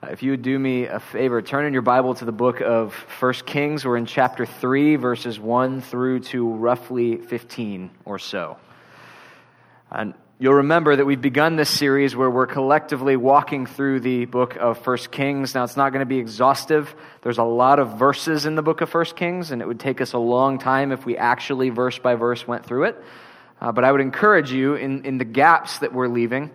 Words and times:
Uh, 0.00 0.10
if 0.10 0.22
you 0.22 0.30
would 0.30 0.42
do 0.42 0.56
me 0.56 0.86
a 0.86 1.00
favor, 1.00 1.42
turn 1.42 1.66
in 1.66 1.72
your 1.72 1.82
Bible 1.82 2.14
to 2.14 2.24
the 2.24 2.30
book 2.30 2.60
of 2.60 2.94
1 3.18 3.32
Kings. 3.46 3.84
We're 3.84 3.96
in 3.96 4.06
chapter 4.06 4.46
3, 4.46 4.94
verses 4.94 5.40
1 5.40 5.80
through 5.80 6.20
to 6.20 6.48
roughly 6.48 7.16
15 7.16 7.90
or 8.04 8.20
so. 8.20 8.58
And 9.90 10.14
you'll 10.38 10.54
remember 10.54 10.94
that 10.94 11.04
we've 11.04 11.20
begun 11.20 11.56
this 11.56 11.68
series 11.68 12.14
where 12.14 12.30
we're 12.30 12.46
collectively 12.46 13.16
walking 13.16 13.66
through 13.66 13.98
the 13.98 14.26
book 14.26 14.54
of 14.54 14.86
1 14.86 14.96
Kings. 15.10 15.56
Now, 15.56 15.64
it's 15.64 15.76
not 15.76 15.90
going 15.90 16.02
to 16.02 16.06
be 16.06 16.18
exhaustive. 16.18 16.94
There's 17.22 17.38
a 17.38 17.42
lot 17.42 17.80
of 17.80 17.98
verses 17.98 18.46
in 18.46 18.54
the 18.54 18.62
book 18.62 18.82
of 18.82 18.94
1 18.94 19.04
Kings, 19.16 19.50
and 19.50 19.60
it 19.60 19.66
would 19.66 19.80
take 19.80 20.00
us 20.00 20.12
a 20.12 20.18
long 20.18 20.60
time 20.60 20.92
if 20.92 21.06
we 21.06 21.16
actually 21.16 21.70
verse 21.70 21.98
by 21.98 22.14
verse 22.14 22.46
went 22.46 22.64
through 22.64 22.84
it. 22.84 23.02
Uh, 23.60 23.72
but 23.72 23.82
I 23.82 23.90
would 23.90 24.00
encourage 24.00 24.52
you 24.52 24.76
in, 24.76 25.04
in 25.04 25.18
the 25.18 25.24
gaps 25.24 25.80
that 25.80 25.92
we're 25.92 26.06
leaving 26.06 26.52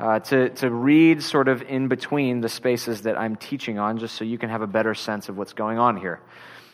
uh, 0.00 0.18
to, 0.18 0.48
to 0.48 0.70
read 0.70 1.22
sort 1.22 1.46
of 1.46 1.60
in 1.62 1.88
between 1.88 2.40
the 2.40 2.48
spaces 2.48 3.02
that 3.02 3.18
I'm 3.18 3.36
teaching 3.36 3.78
on, 3.78 3.98
just 3.98 4.14
so 4.14 4.24
you 4.24 4.38
can 4.38 4.48
have 4.48 4.62
a 4.62 4.66
better 4.66 4.94
sense 4.94 5.28
of 5.28 5.36
what's 5.36 5.52
going 5.52 5.78
on 5.78 5.98
here. 5.98 6.20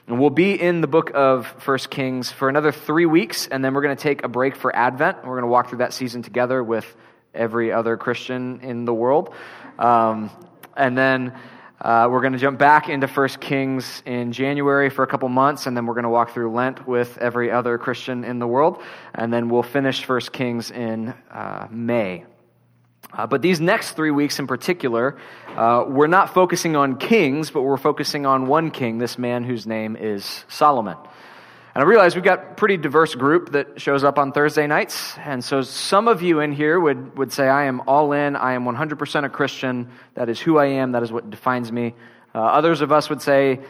And 0.06 0.20
we'll 0.20 0.30
be 0.30 0.52
in 0.54 0.80
the 0.80 0.86
book 0.86 1.10
of 1.12 1.48
First 1.58 1.90
Kings 1.90 2.30
for 2.30 2.48
another 2.48 2.70
three 2.70 3.06
weeks, 3.06 3.48
and 3.48 3.64
then 3.64 3.74
we're 3.74 3.82
going 3.82 3.96
to 3.96 4.02
take 4.02 4.22
a 4.22 4.28
break 4.28 4.54
for 4.54 4.74
Advent. 4.74 5.24
We're 5.24 5.34
going 5.34 5.42
to 5.42 5.48
walk 5.48 5.70
through 5.70 5.78
that 5.78 5.92
season 5.92 6.22
together 6.22 6.62
with 6.62 6.86
every 7.34 7.72
other 7.72 7.96
Christian 7.96 8.60
in 8.60 8.84
the 8.84 8.94
world. 8.94 9.34
Um, 9.76 10.30
and 10.76 10.96
then 10.96 11.36
uh, 11.80 12.06
we're 12.08 12.20
going 12.20 12.34
to 12.34 12.38
jump 12.38 12.60
back 12.60 12.88
into 12.88 13.08
First 13.08 13.40
Kings 13.40 14.04
in 14.06 14.30
January 14.30 14.88
for 14.88 15.02
a 15.02 15.08
couple 15.08 15.28
months, 15.28 15.66
and 15.66 15.76
then 15.76 15.86
we're 15.86 15.94
going 15.94 16.04
to 16.04 16.10
walk 16.10 16.30
through 16.30 16.52
Lent 16.52 16.86
with 16.86 17.18
every 17.18 17.50
other 17.50 17.76
Christian 17.76 18.22
in 18.22 18.38
the 18.38 18.46
world. 18.46 18.80
And 19.16 19.32
then 19.32 19.48
we'll 19.48 19.64
finish 19.64 20.04
First 20.04 20.32
Kings 20.32 20.70
in 20.70 21.12
uh, 21.32 21.66
May. 21.72 22.24
Uh, 23.12 23.26
but 23.26 23.40
these 23.42 23.60
next 23.60 23.92
three 23.92 24.10
weeks 24.10 24.38
in 24.38 24.46
particular, 24.46 25.16
uh, 25.56 25.84
we're 25.86 26.06
not 26.06 26.34
focusing 26.34 26.76
on 26.76 26.98
kings, 26.98 27.50
but 27.50 27.62
we're 27.62 27.76
focusing 27.76 28.26
on 28.26 28.46
one 28.46 28.70
king, 28.70 28.98
this 28.98 29.16
man 29.18 29.44
whose 29.44 29.66
name 29.66 29.96
is 29.96 30.44
Solomon. 30.48 30.96
And 31.76 31.84
I 31.84 31.86
realize 31.86 32.14
we've 32.14 32.24
got 32.24 32.38
a 32.38 32.54
pretty 32.54 32.78
diverse 32.78 33.14
group 33.14 33.52
that 33.52 33.82
shows 33.82 34.02
up 34.02 34.18
on 34.18 34.32
Thursday 34.32 34.66
nights. 34.66 35.14
And 35.18 35.44
so 35.44 35.60
some 35.60 36.08
of 36.08 36.22
you 36.22 36.40
in 36.40 36.52
here 36.52 36.80
would, 36.80 37.18
would 37.18 37.32
say, 37.32 37.48
I 37.48 37.64
am 37.64 37.82
all 37.86 38.12
in. 38.12 38.34
I 38.34 38.54
am 38.54 38.64
100% 38.64 39.24
a 39.24 39.28
Christian. 39.28 39.90
That 40.14 40.30
is 40.30 40.40
who 40.40 40.56
I 40.56 40.66
am. 40.66 40.92
That 40.92 41.02
is 41.02 41.12
what 41.12 41.28
defines 41.28 41.70
me. 41.70 41.94
Uh, 42.34 42.38
others 42.38 42.80
of 42.80 42.92
us 42.92 43.10
would 43.10 43.20
say, 43.20 43.60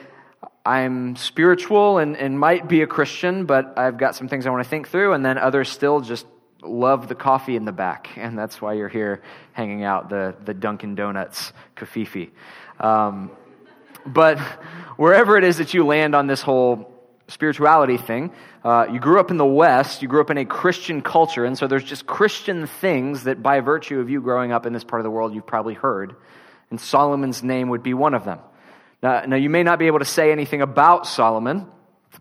I'm 0.65 1.17
spiritual 1.17 1.99
and, 1.99 2.17
and 2.17 2.39
might 2.39 2.69
be 2.69 2.83
a 2.83 2.87
Christian, 2.87 3.45
but 3.45 3.77
I've 3.77 3.99
got 3.99 4.15
some 4.15 4.29
things 4.29 4.47
I 4.47 4.51
want 4.51 4.63
to 4.63 4.71
think 4.71 4.89
through. 4.89 5.13
And 5.13 5.25
then 5.25 5.37
others 5.37 5.69
still 5.69 6.01
just 6.01 6.27
love 6.69 7.09
the 7.09 7.15
coffee 7.15 7.57
in 7.57 7.65
the 7.65 7.73
back, 7.73 8.11
and 8.17 8.39
that's 8.39 8.61
why 8.61 8.75
you're 8.75 8.89
here 8.89 9.23
hanging 9.53 9.85
out, 9.85 10.09
the, 10.09 10.35
the 10.45 10.55
Dunkin' 10.55 10.95
Donuts 10.95 11.53
kafifi. 11.77 12.31
Um, 12.81 13.31
but 14.05 14.39
wherever 14.97 15.37
it 15.37 15.45
is 15.45 15.59
that 15.59 15.75
you 15.75 15.85
land 15.85 16.15
on 16.15 16.27
this 16.27 16.43
whole 16.43 16.93
spirituality 17.29 17.97
thing, 17.97 18.31
uh, 18.65 18.87
you 18.91 19.01
grew 19.01 19.19
up 19.21 19.31
in 19.31 19.37
the 19.37 19.47
West, 19.47 20.03
you 20.03 20.09
grew 20.09 20.21
up 20.21 20.31
in 20.31 20.39
a 20.39 20.45
Christian 20.45 21.03
culture, 21.03 21.45
and 21.45 21.59
so 21.59 21.67
there's 21.67 21.85
just 21.85 22.07
Christian 22.07 22.67
things 22.67 23.25
that 23.25 23.43
by 23.43 23.61
virtue 23.61 24.01
of 24.01 24.11
you 24.11 24.21
growing 24.21 24.53
up 24.53 24.67
in 24.67 24.73
this 24.73 24.85
part 24.85 25.01
of 25.01 25.05
the 25.05 25.11
world, 25.11 25.35
you've 25.35 25.47
probably 25.47 25.75
heard. 25.75 26.15
And 26.71 26.81
Solomon's 26.81 27.43
name 27.43 27.69
would 27.69 27.83
be 27.83 27.95
one 27.95 28.15
of 28.15 28.25
them. 28.25 28.41
Now, 29.03 29.25
now 29.27 29.37
you 29.37 29.51
may 29.51 29.63
not 29.63 29.79
be 29.79 29.87
able 29.87 30.01
to 30.01 30.05
say 30.05 30.33
anything 30.33 30.63
about 30.63 31.07
Solomon, 31.07 31.67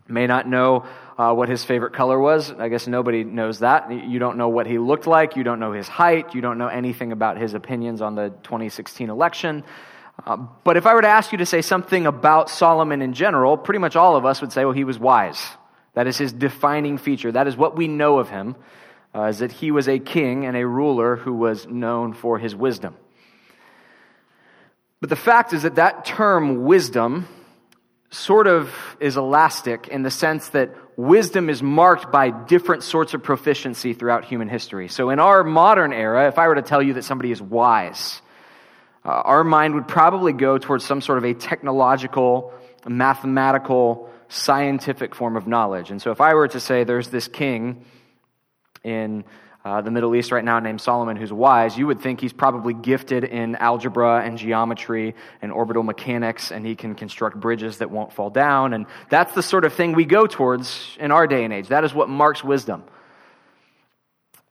may 0.08 0.26
not 0.26 0.48
know 0.48 0.86
uh, 1.18 1.32
what 1.32 1.48
his 1.48 1.64
favorite 1.64 1.94
color 1.94 2.18
was. 2.18 2.52
I 2.52 2.68
guess 2.68 2.86
nobody 2.86 3.24
knows 3.24 3.60
that. 3.60 3.90
You 3.90 4.18
don't 4.18 4.36
know 4.36 4.48
what 4.48 4.66
he 4.66 4.78
looked 4.78 5.06
like. 5.06 5.36
You 5.36 5.44
don't 5.44 5.60
know 5.60 5.72
his 5.72 5.88
height. 5.88 6.34
You 6.34 6.40
don't 6.40 6.58
know 6.58 6.68
anything 6.68 7.12
about 7.12 7.38
his 7.38 7.54
opinions 7.54 8.02
on 8.02 8.14
the 8.14 8.30
2016 8.42 9.08
election. 9.08 9.64
Uh, 10.24 10.36
but 10.36 10.76
if 10.76 10.86
I 10.86 10.94
were 10.94 11.02
to 11.02 11.08
ask 11.08 11.32
you 11.32 11.38
to 11.38 11.46
say 11.46 11.62
something 11.62 12.06
about 12.06 12.50
Solomon 12.50 13.02
in 13.02 13.12
general, 13.12 13.56
pretty 13.56 13.78
much 13.78 13.96
all 13.96 14.16
of 14.16 14.24
us 14.24 14.40
would 14.40 14.52
say, 14.52 14.64
well, 14.64 14.74
he 14.74 14.84
was 14.84 14.98
wise. 14.98 15.42
That 15.94 16.06
is 16.06 16.18
his 16.18 16.32
defining 16.32 16.98
feature. 16.98 17.32
That 17.32 17.46
is 17.46 17.56
what 17.56 17.76
we 17.76 17.88
know 17.88 18.18
of 18.18 18.28
him, 18.28 18.56
uh, 19.14 19.24
is 19.24 19.38
that 19.38 19.52
he 19.52 19.70
was 19.70 19.88
a 19.88 19.98
king 19.98 20.44
and 20.44 20.56
a 20.56 20.66
ruler 20.66 21.16
who 21.16 21.32
was 21.32 21.66
known 21.66 22.12
for 22.12 22.38
his 22.38 22.54
wisdom. 22.54 22.96
But 25.00 25.10
the 25.10 25.16
fact 25.16 25.52
is 25.52 25.62
that 25.62 25.76
that 25.76 26.04
term 26.04 26.64
wisdom 26.64 27.28
sort 28.16 28.46
of 28.46 28.74
is 28.98 29.16
elastic 29.16 29.88
in 29.88 30.02
the 30.02 30.10
sense 30.10 30.48
that 30.50 30.74
wisdom 30.96 31.50
is 31.50 31.62
marked 31.62 32.10
by 32.10 32.30
different 32.30 32.82
sorts 32.82 33.12
of 33.12 33.22
proficiency 33.22 33.92
throughout 33.92 34.24
human 34.24 34.48
history. 34.48 34.88
So, 34.88 35.10
in 35.10 35.20
our 35.20 35.44
modern 35.44 35.92
era, 35.92 36.26
if 36.28 36.38
I 36.38 36.48
were 36.48 36.54
to 36.54 36.62
tell 36.62 36.82
you 36.82 36.94
that 36.94 37.04
somebody 37.04 37.30
is 37.30 37.42
wise, 37.42 38.22
uh, 39.04 39.08
our 39.08 39.44
mind 39.44 39.74
would 39.74 39.86
probably 39.86 40.32
go 40.32 40.56
towards 40.56 40.84
some 40.84 41.00
sort 41.00 41.18
of 41.18 41.24
a 41.24 41.34
technological, 41.34 42.54
mathematical, 42.86 44.10
scientific 44.28 45.14
form 45.14 45.36
of 45.36 45.46
knowledge. 45.46 45.90
And 45.90 46.00
so, 46.00 46.10
if 46.10 46.20
I 46.20 46.34
were 46.34 46.48
to 46.48 46.60
say 46.60 46.84
there's 46.84 47.10
this 47.10 47.28
king 47.28 47.84
in 48.82 49.24
uh, 49.66 49.80
the 49.80 49.90
Middle 49.90 50.14
East 50.14 50.30
right 50.30 50.44
now 50.44 50.60
named 50.60 50.80
Solomon 50.80 51.16
who's 51.16 51.32
wise, 51.32 51.76
you 51.76 51.88
would 51.88 52.00
think 52.00 52.20
he's 52.20 52.32
probably 52.32 52.72
gifted 52.72 53.24
in 53.24 53.56
algebra 53.56 54.22
and 54.24 54.38
geometry 54.38 55.16
and 55.42 55.50
orbital 55.50 55.82
mechanics, 55.82 56.52
and 56.52 56.64
he 56.64 56.76
can 56.76 56.94
construct 56.94 57.40
bridges 57.40 57.78
that 57.78 57.90
won't 57.90 58.12
fall 58.12 58.30
down. 58.30 58.74
And 58.74 58.86
that's 59.10 59.34
the 59.34 59.42
sort 59.42 59.64
of 59.64 59.72
thing 59.72 59.94
we 59.94 60.04
go 60.04 60.28
towards 60.28 60.96
in 61.00 61.10
our 61.10 61.26
day 61.26 61.42
and 61.42 61.52
age. 61.52 61.66
That 61.66 61.82
is 61.82 61.92
what 61.92 62.08
marks 62.08 62.44
wisdom. 62.44 62.84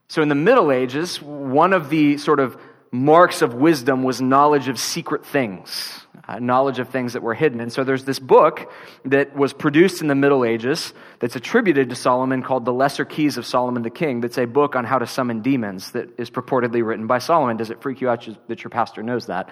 So 0.09 0.21
in 0.21 0.27
the 0.27 0.35
Middle 0.35 0.69
Ages, 0.69 1.21
one 1.21 1.71
of 1.71 1.89
the 1.89 2.17
sort 2.17 2.41
of 2.41 2.57
marks 2.91 3.41
of 3.41 3.53
wisdom 3.53 4.03
was 4.03 4.21
knowledge 4.21 4.67
of 4.67 4.79
secret 4.79 5.25
things 5.25 6.05
uh, 6.27 6.39
knowledge 6.39 6.79
of 6.79 6.89
things 6.89 7.13
that 7.13 7.21
were 7.21 7.33
hidden. 7.33 7.59
And 7.59 7.71
so 7.71 7.83
there's 7.83 8.03
this 8.03 8.19
book 8.19 8.71
that 9.05 9.35
was 9.35 9.53
produced 9.53 10.01
in 10.01 10.07
the 10.07 10.15
Middle 10.15 10.43
Ages 10.43 10.93
that's 11.19 11.35
attributed 11.35 11.89
to 11.89 11.95
Solomon 11.95 12.41
called 12.41 12.65
The 12.65 12.73
Lesser 12.73 13.05
Keys 13.05 13.37
of 13.37 13.45
Solomon 13.45 13.83
the 13.83 13.89
King, 13.89 14.21
that's 14.21 14.37
a 14.37 14.45
book 14.45 14.75
on 14.75 14.85
how 14.85 14.97
to 14.99 15.07
summon 15.07 15.41
demons 15.41 15.91
that 15.91 16.19
is 16.19 16.29
purportedly 16.29 16.85
written 16.85 17.07
by 17.07 17.19
Solomon. 17.19 17.57
Does 17.57 17.69
it 17.69 17.81
freak 17.81 18.01
you 18.01 18.09
out 18.09 18.27
that 18.47 18.63
your 18.63 18.71
pastor 18.71 19.03
knows 19.03 19.27
that? 19.27 19.49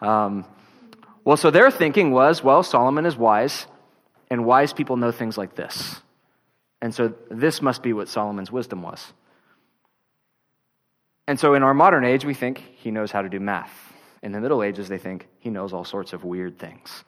Um, 0.00 0.44
well, 1.24 1.36
so 1.36 1.50
their 1.50 1.70
thinking 1.70 2.10
was 2.10 2.42
well, 2.42 2.62
Solomon 2.62 3.06
is 3.06 3.16
wise, 3.16 3.66
and 4.30 4.44
wise 4.44 4.72
people 4.72 4.96
know 4.96 5.12
things 5.12 5.38
like 5.38 5.54
this. 5.54 6.00
And 6.80 6.94
so 6.94 7.14
this 7.30 7.62
must 7.62 7.82
be 7.82 7.92
what 7.92 8.08
Solomon's 8.08 8.50
wisdom 8.50 8.82
was. 8.82 9.12
And 11.26 11.38
so 11.38 11.54
in 11.54 11.62
our 11.62 11.74
modern 11.74 12.04
age, 12.04 12.24
we 12.24 12.34
think 12.34 12.58
he 12.76 12.90
knows 12.90 13.12
how 13.12 13.22
to 13.22 13.28
do 13.28 13.38
math. 13.38 13.92
In 14.22 14.32
the 14.32 14.40
Middle 14.40 14.62
Ages, 14.62 14.88
they 14.88 14.98
think 14.98 15.28
he 15.38 15.50
knows 15.50 15.72
all 15.72 15.84
sorts 15.84 16.12
of 16.12 16.24
weird 16.24 16.58
things. 16.58 17.04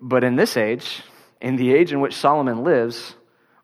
But 0.00 0.24
in 0.24 0.36
this 0.36 0.56
age, 0.56 1.02
in 1.40 1.56
the 1.56 1.72
age 1.72 1.92
in 1.92 2.00
which 2.00 2.14
Solomon 2.14 2.64
lives, 2.64 3.14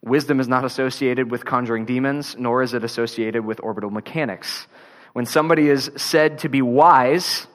wisdom 0.02 0.38
is 0.40 0.48
not 0.48 0.64
associated 0.64 1.30
with 1.30 1.44
conjuring 1.44 1.86
demons, 1.86 2.36
nor 2.38 2.62
is 2.62 2.74
it 2.74 2.84
associated 2.84 3.44
with 3.44 3.60
orbital 3.62 3.90
mechanics. 3.90 4.66
When 5.12 5.26
somebody 5.26 5.68
is 5.68 5.90
said 5.96 6.38
to 6.40 6.48
be 6.48 6.62
wise, 6.62 7.46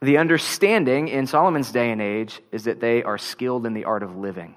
the 0.00 0.18
understanding 0.18 1.08
in 1.08 1.26
Solomon's 1.26 1.70
day 1.70 1.90
and 1.90 2.02
age 2.02 2.40
is 2.50 2.64
that 2.64 2.80
they 2.80 3.02
are 3.02 3.18
skilled 3.18 3.66
in 3.66 3.72
the 3.72 3.84
art 3.84 4.02
of 4.02 4.16
living. 4.16 4.56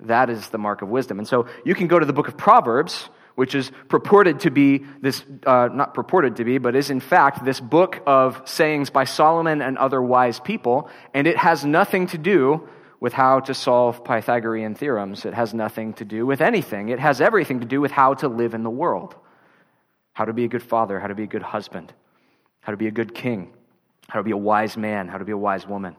That 0.00 0.30
is 0.30 0.48
the 0.48 0.58
mark 0.58 0.82
of 0.82 0.88
wisdom. 0.88 1.18
And 1.18 1.28
so 1.28 1.46
you 1.64 1.74
can 1.74 1.86
go 1.86 1.98
to 1.98 2.06
the 2.06 2.12
book 2.12 2.28
of 2.28 2.36
Proverbs, 2.36 3.08
which 3.38 3.54
is 3.54 3.70
purported 3.86 4.40
to 4.40 4.50
be 4.50 4.84
this, 5.00 5.22
uh, 5.46 5.68
not 5.72 5.94
purported 5.94 6.34
to 6.34 6.44
be, 6.44 6.58
but 6.58 6.74
is 6.74 6.90
in 6.90 6.98
fact 6.98 7.44
this 7.44 7.60
book 7.60 8.02
of 8.04 8.42
sayings 8.44 8.90
by 8.90 9.04
Solomon 9.04 9.62
and 9.62 9.78
other 9.78 10.02
wise 10.02 10.40
people, 10.40 10.90
and 11.14 11.28
it 11.28 11.36
has 11.36 11.64
nothing 11.64 12.08
to 12.08 12.18
do 12.18 12.68
with 12.98 13.12
how 13.12 13.38
to 13.38 13.54
solve 13.54 14.02
Pythagorean 14.02 14.74
theorems. 14.74 15.24
It 15.24 15.34
has 15.34 15.54
nothing 15.54 15.92
to 15.94 16.04
do 16.04 16.26
with 16.26 16.40
anything. 16.40 16.88
It 16.88 16.98
has 16.98 17.20
everything 17.20 17.60
to 17.60 17.64
do 17.64 17.80
with 17.80 17.92
how 17.92 18.14
to 18.14 18.26
live 18.26 18.54
in 18.54 18.64
the 18.64 18.70
world 18.70 19.14
how 20.14 20.24
to 20.24 20.32
be 20.32 20.44
a 20.44 20.48
good 20.48 20.64
father, 20.64 20.98
how 20.98 21.06
to 21.06 21.14
be 21.14 21.22
a 21.22 21.28
good 21.28 21.44
husband, 21.44 21.92
how 22.58 22.72
to 22.72 22.76
be 22.76 22.88
a 22.88 22.90
good 22.90 23.14
king, 23.14 23.52
how 24.08 24.18
to 24.18 24.24
be 24.24 24.32
a 24.32 24.36
wise 24.36 24.76
man, 24.76 25.06
how 25.06 25.16
to 25.16 25.24
be 25.24 25.30
a 25.30 25.38
wise 25.38 25.64
woman. 25.64 25.94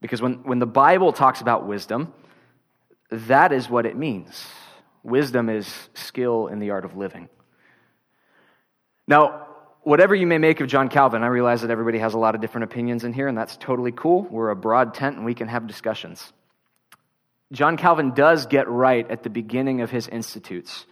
Because 0.00 0.22
when, 0.22 0.34
when 0.44 0.60
the 0.60 0.68
Bible 0.68 1.12
talks 1.12 1.40
about 1.40 1.66
wisdom, 1.66 2.14
that 3.10 3.50
is 3.50 3.68
what 3.68 3.86
it 3.86 3.96
means. 3.96 4.46
Wisdom 5.02 5.48
is 5.48 5.88
skill 5.94 6.48
in 6.48 6.58
the 6.58 6.70
art 6.70 6.84
of 6.84 6.96
living. 6.96 7.28
Now, 9.06 9.46
whatever 9.82 10.14
you 10.14 10.26
may 10.26 10.38
make 10.38 10.60
of 10.60 10.68
John 10.68 10.88
Calvin, 10.88 11.22
I 11.22 11.28
realize 11.28 11.62
that 11.62 11.70
everybody 11.70 11.98
has 11.98 12.14
a 12.14 12.18
lot 12.18 12.34
of 12.34 12.40
different 12.40 12.64
opinions 12.64 13.04
in 13.04 13.12
here, 13.12 13.28
and 13.28 13.36
that's 13.36 13.56
totally 13.56 13.92
cool. 13.92 14.22
We're 14.22 14.50
a 14.50 14.56
broad 14.56 14.94
tent 14.94 15.16
and 15.16 15.24
we 15.24 15.34
can 15.34 15.48
have 15.48 15.66
discussions. 15.66 16.32
John 17.52 17.76
Calvin 17.76 18.12
does 18.12 18.46
get 18.46 18.68
right 18.68 19.10
at 19.10 19.22
the 19.22 19.30
beginning 19.30 19.80
of 19.80 19.90
his 19.90 20.06
Institutes 20.08 20.84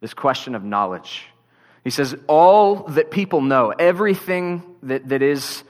this 0.00 0.12
question 0.12 0.54
of 0.54 0.62
knowledge. 0.62 1.24
He 1.82 1.90
says, 1.90 2.14
All 2.28 2.82
that 2.88 3.10
people 3.10 3.40
know, 3.40 3.70
everything 3.70 4.62
that, 4.82 5.08
that 5.08 5.22
is 5.22 5.64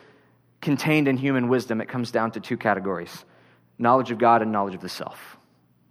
contained 0.61 1.06
in 1.06 1.17
human 1.17 1.49
wisdom, 1.49 1.81
it 1.81 1.88
comes 1.88 2.11
down 2.11 2.32
to 2.32 2.40
two 2.40 2.56
categories 2.56 3.25
knowledge 3.78 4.11
of 4.11 4.19
God 4.19 4.43
and 4.43 4.50
knowledge 4.52 4.75
of 4.75 4.81
the 4.81 4.88
self 4.88 5.37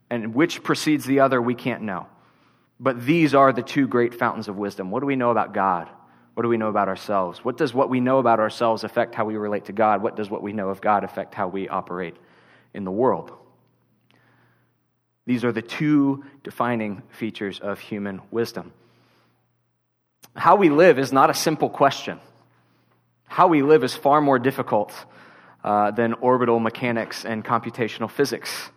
and 0.09 0.33
which 0.35 0.63
precedes 0.63 1.05
the 1.05 1.21
other, 1.21 1.41
we 1.41 1.55
can't 1.55 1.83
know. 1.83 2.07
But 2.79 3.05
these 3.05 3.33
are 3.33 3.53
the 3.53 3.63
two 3.63 3.87
great 3.87 4.13
fountains 4.13 4.47
of 4.47 4.57
wisdom. 4.57 4.91
What 4.91 4.99
do 4.99 5.05
we 5.05 5.15
know 5.15 5.31
about 5.31 5.53
God? 5.53 5.89
What 6.33 6.43
do 6.43 6.49
we 6.49 6.57
know 6.57 6.67
about 6.67 6.89
ourselves? 6.89 7.43
What 7.43 7.57
does 7.57 7.73
what 7.73 7.89
we 7.89 8.01
know 8.01 8.19
about 8.19 8.39
ourselves 8.39 8.83
affect 8.83 9.15
how 9.15 9.23
we 9.25 9.37
relate 9.37 9.65
to 9.65 9.73
God? 9.73 10.03
What 10.03 10.17
does 10.17 10.29
what 10.29 10.43
we 10.43 10.51
know 10.51 10.69
of 10.69 10.81
God 10.81 11.03
affect 11.03 11.33
how 11.33 11.47
we 11.47 11.69
operate 11.69 12.15
in 12.73 12.83
the 12.83 12.91
world? 12.91 13.31
These 15.25 15.45
are 15.45 15.51
the 15.51 15.61
two 15.61 16.25
defining 16.43 17.01
features 17.09 17.59
of 17.59 17.79
human 17.79 18.21
wisdom. 18.31 18.73
How 20.35 20.57
we 20.57 20.69
live 20.69 20.99
is 20.99 21.13
not 21.13 21.29
a 21.29 21.33
simple 21.33 21.69
question. 21.69 22.19
How 23.27 23.47
we 23.47 23.63
live 23.63 23.83
is 23.83 23.95
far 23.95 24.19
more 24.19 24.37
difficult 24.37 24.93
uh, 25.63 25.91
than 25.91 26.13
orbital 26.15 26.59
mechanics 26.59 27.25
and 27.25 27.43
computational 27.43 28.11
physics. 28.11 28.69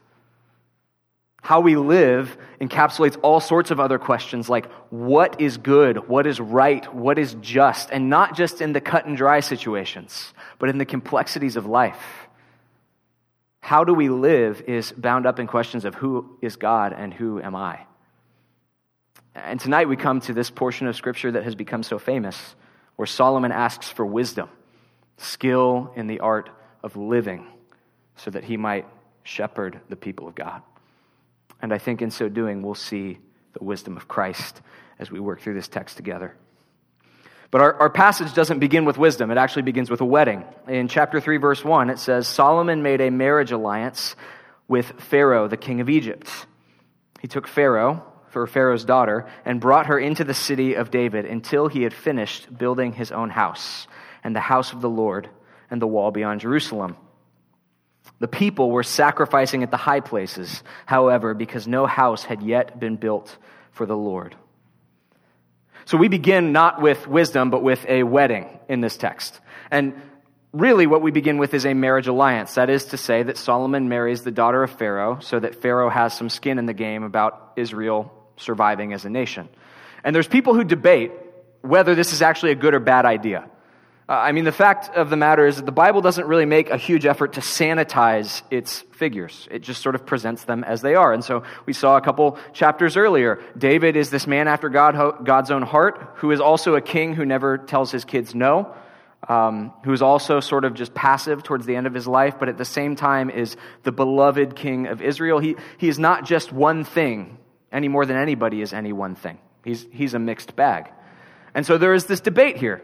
How 1.43 1.61
we 1.61 1.77
live 1.77 2.37
encapsulates 2.61 3.17
all 3.23 3.41
sorts 3.41 3.71
of 3.71 3.81
other 3.81 3.99
questions 3.99 4.49
like 4.49 4.71
what 4.91 5.41
is 5.41 5.57
good, 5.57 6.09
what 6.09 6.27
is 6.27 6.41
right, 6.41 6.93
what 6.95 7.19
is 7.19 7.35
just, 7.41 7.91
and 7.91 8.11
not 8.11 8.37
just 8.37 8.61
in 8.61 8.73
the 8.73 8.81
cut 8.81 9.07
and 9.07 9.17
dry 9.17 9.41
situations, 9.41 10.35
but 10.59 10.69
in 10.69 10.79
the 10.79 10.85
complexities 10.85 11.57
of 11.57 11.65
life. 11.65 12.29
How 13.61 13.85
do 13.85 13.95
we 13.95 14.09
live 14.09 14.63
is 14.67 14.93
bound 14.93 15.27
up 15.27 15.39
in 15.39 15.47
questions 15.47 15.85
of 15.85 15.95
who 15.95 16.39
is 16.41 16.57
God 16.57 16.93
and 16.93 17.13
who 17.13 17.41
am 17.41 17.55
I. 17.55 17.81
And 19.35 19.61
tonight 19.61 19.89
we 19.89 19.97
come 19.97 20.21
to 20.23 20.33
this 20.33 20.51
portion 20.51 20.87
of 20.87 20.97
Scripture 20.97 21.33
that 21.33 21.45
has 21.45 21.55
become 21.55 21.83
so 21.83 21.99
famous, 21.99 22.57
where 22.97 23.07
Solomon 23.07 23.53
asks 23.53 23.89
for 23.89 24.05
wisdom, 24.05 24.49
skill 25.19 25.93
in 25.95 26.07
the 26.07 26.21
art 26.21 26.51
of 26.83 26.97
living, 26.97 27.47
so 28.17 28.31
that 28.31 28.45
he 28.45 28.57
might 28.57 28.87
shepherd 29.23 29.81
the 29.89 29.97
people 29.97 30.27
of 30.27 30.35
God. 30.35 30.63
And 31.61 31.73
I 31.73 31.79
think 31.79 32.03
in 32.03 32.11
so 32.11 32.29
doing, 32.29 32.63
we'll 32.63 32.75
see 32.75 33.19
the 33.53 33.65
wisdom 33.65 33.97
of 33.97 34.09
Christ 34.09 34.61
as 34.99 35.11
we 35.11 35.21
work 35.21 35.41
through 35.41 35.55
this 35.55 35.69
text 35.69 35.97
together. 35.97 36.35
But 37.51 37.61
our, 37.63 37.75
our 37.75 37.91
passage 37.91 38.35
doesn't 38.35 38.59
begin 38.59 38.85
with 38.85 38.99
wisdom. 38.99 39.31
It 39.31 39.39
actually 39.39 39.63
begins 39.63 39.91
with 39.91 40.01
a 40.01 40.05
wedding. 40.05 40.45
In 40.67 40.89
chapter 40.89 41.21
3, 41.21 41.39
verse 41.39 41.65
1, 41.65 41.89
it 41.91 41.99
says 41.99 42.29
Solomon 42.29 42.83
made 42.83 43.01
a 43.01 43.11
marriage 43.11 43.53
alliance 43.53 44.17
with 44.67 44.87
Pharaoh, 45.01 45.49
the 45.49 45.57
king 45.57 45.81
of 45.81 45.89
Egypt. 45.89 46.31
He 47.21 47.29
took 47.29 47.49
Pharaoh, 47.49 48.05
for 48.31 48.47
Pharaoh's 48.47 48.85
daughter, 48.85 49.27
and 49.47 49.61
brought 49.61 49.87
her 49.87 49.99
into 49.99 50.25
the 50.25 50.35
city 50.35 50.75
of 50.75 50.91
David 50.91 51.25
until 51.25 51.69
he 51.69 51.83
had 51.83 51.95
finished 51.95 52.57
building 52.57 52.93
his 52.93 53.11
own 53.11 53.31
house, 53.31 53.87
and 54.23 54.37
the 54.37 54.41
house 54.41 54.75
of 54.75 54.83
the 54.83 54.91
Lord, 54.91 55.31
and 55.71 55.81
the 55.81 55.87
wall 55.87 56.11
beyond 56.11 56.41
Jerusalem. 56.41 56.97
The 58.21 58.29
people 58.29 58.71
were 58.71 58.83
sacrificing 58.83 59.63
at 59.63 59.71
the 59.71 59.77
high 59.77 60.01
places, 60.01 60.63
however, 60.87 61.35
because 61.35 61.69
no 61.69 61.87
house 61.87 62.25
had 62.25 62.43
yet 62.43 62.81
been 62.81 62.97
built 62.97 63.37
for 63.71 63.87
the 63.87 63.97
Lord. 63.97 64.35
So 65.85 65.97
we 65.97 66.09
begin 66.09 66.53
not 66.53 66.83
with 66.83 67.07
wisdom, 67.07 67.51
but 67.51 67.63
with 67.63 67.85
a 67.89 68.03
wedding 68.03 68.47
in 68.69 68.81
this 68.81 68.97
text. 68.97 69.41
And 69.71 69.95
really, 70.53 70.87
what 70.87 71.01
we 71.01 71.11
begin 71.11 71.39
with 71.39 71.55
is 71.55 71.65
a 71.65 71.75
marriage 71.75 72.09
alliance. 72.09 72.55
That 72.57 72.71
is 72.71 72.87
to 72.87 72.97
say, 72.97 73.23
that 73.23 73.37
Solomon 73.37 73.89
marries 73.89 74.23
the 74.23 74.31
daughter 74.31 74.63
of 74.63 74.71
Pharaoh 74.71 75.19
so 75.21 75.39
that 75.39 75.63
Pharaoh 75.63 75.89
has 75.89 76.13
some 76.13 76.29
skin 76.29 76.59
in 76.59 76.67
the 76.67 76.75
game 76.75 77.05
about 77.05 77.53
Israel 77.57 78.13
surviving 78.37 78.93
as 78.93 79.05
a 79.05 79.11
nation. 79.11 79.49
And 80.05 80.15
there's 80.15 80.29
people 80.29 80.55
who 80.55 80.65
debate 80.65 81.13
whether 81.63 81.95
this 81.95 82.13
is 82.13 82.23
actually 82.23 82.53
a 82.53 82.57
good 82.57 82.75
or 82.75 82.81
bad 82.81 83.05
idea. 83.05 83.49
Uh, 84.09 84.13
I 84.13 84.33
mean, 84.33 84.45
the 84.45 84.53
fact 84.53 84.97
of 84.97 85.11
the 85.11 85.17
matter 85.17 85.47
is 85.47 85.57
that 85.57 85.67
the 85.67 85.73
Bible 85.73 86.01
doesn't 86.01 86.27
really 86.27 86.47
make 86.47 86.71
a 86.71 86.79
huge 86.79 87.05
effort 87.05 87.35
to 87.35 87.41
sanitize 87.41 88.41
its 88.51 88.81
figures. 88.93 89.47
It 89.51 89.59
just 89.59 89.83
sort 89.83 89.95
of 89.95 90.07
presents 90.07 90.45
them 90.45 90.65
as 90.65 90.81
they 90.81 90.95
are. 90.95 91.13
And 91.13 91.23
so 91.23 91.43
we 91.67 91.75
saw 91.75 91.99
a 91.99 92.01
couple 92.01 92.39
chapters 92.55 92.97
earlier. 92.97 93.39
David 93.57 93.97
is 93.97 94.09
this 94.09 94.27
man 94.27 94.49
after 94.49 94.71
God, 94.71 95.27
God's 95.27 95.51
own 95.51 95.61
heart, 95.61 96.15
who 96.17 96.31
is 96.31 96.41
also 96.41 96.75
a 96.75 96.81
king 96.81 97.13
who 97.13 97.27
never 97.27 97.59
tells 97.59 97.91
his 97.91 98.07
kids 98.07 98.35
no, 98.35 98.75
um, 99.29 99.75
who 99.85 99.93
is 99.93 100.01
also 100.01 100.41
sort 100.41 100.65
of 100.65 100.73
just 100.73 100.95
passive 100.95 101.43
towards 101.43 101.67
the 101.67 101.77
end 101.77 101.87
of 101.87 101.93
his 101.93 102.07
life, 102.07 102.37
but 102.39 102.49
at 102.49 102.57
the 102.57 102.65
same 102.65 102.97
time 102.97 103.29
is 103.29 103.59
the 103.83 103.93
beloved 103.93 104.57
king 104.57 104.87
of 104.87 105.03
Israel. 105.03 105.39
He, 105.39 105.57
he 105.77 105.89
is 105.89 105.99
not 105.99 106.25
just 106.25 106.51
one 106.51 106.85
thing 106.85 107.37
any 107.71 107.89
more 107.89 108.07
than 108.07 108.17
anybody 108.17 108.63
is 108.63 108.73
any 108.73 108.95
one 108.95 109.17
thing. 109.17 109.39
He's, 109.65 109.87
he's 109.93 110.15
a 110.15 110.19
mixed 110.19 110.57
bag. 110.57 110.91
And 111.55 111.67
so 111.67 111.77
there 111.77 111.93
is 111.93 112.07
this 112.07 112.21
debate 112.21 112.57
here 112.57 112.81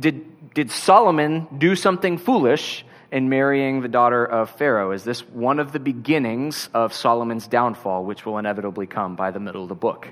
did, 0.00 0.54
did 0.54 0.70
Solomon 0.70 1.46
do 1.58 1.76
something 1.76 2.18
foolish 2.18 2.84
in 3.12 3.28
marrying 3.28 3.80
the 3.80 3.88
daughter 3.88 4.24
of 4.24 4.50
Pharaoh? 4.50 4.92
Is 4.92 5.04
this 5.04 5.20
one 5.28 5.58
of 5.58 5.72
the 5.72 5.78
beginnings 5.78 6.68
of 6.74 6.92
Solomon's 6.92 7.46
downfall, 7.46 8.04
which 8.04 8.26
will 8.26 8.38
inevitably 8.38 8.86
come 8.86 9.16
by 9.16 9.30
the 9.30 9.40
middle 9.40 9.62
of 9.62 9.68
the 9.68 9.74
book? 9.74 10.08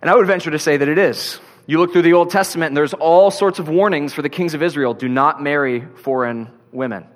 And 0.00 0.10
I 0.10 0.16
would 0.16 0.26
venture 0.26 0.50
to 0.50 0.58
say 0.58 0.76
that 0.76 0.88
it 0.88 0.98
is. 0.98 1.40
You 1.66 1.78
look 1.78 1.92
through 1.92 2.02
the 2.02 2.12
Old 2.14 2.30
Testament, 2.30 2.70
and 2.70 2.76
there's 2.76 2.94
all 2.94 3.30
sorts 3.30 3.58
of 3.58 3.68
warnings 3.68 4.12
for 4.12 4.22
the 4.22 4.28
kings 4.28 4.54
of 4.54 4.62
Israel 4.62 4.94
do 4.94 5.08
not 5.08 5.42
marry 5.42 5.80
foreign 5.80 6.50
women. 6.72 7.06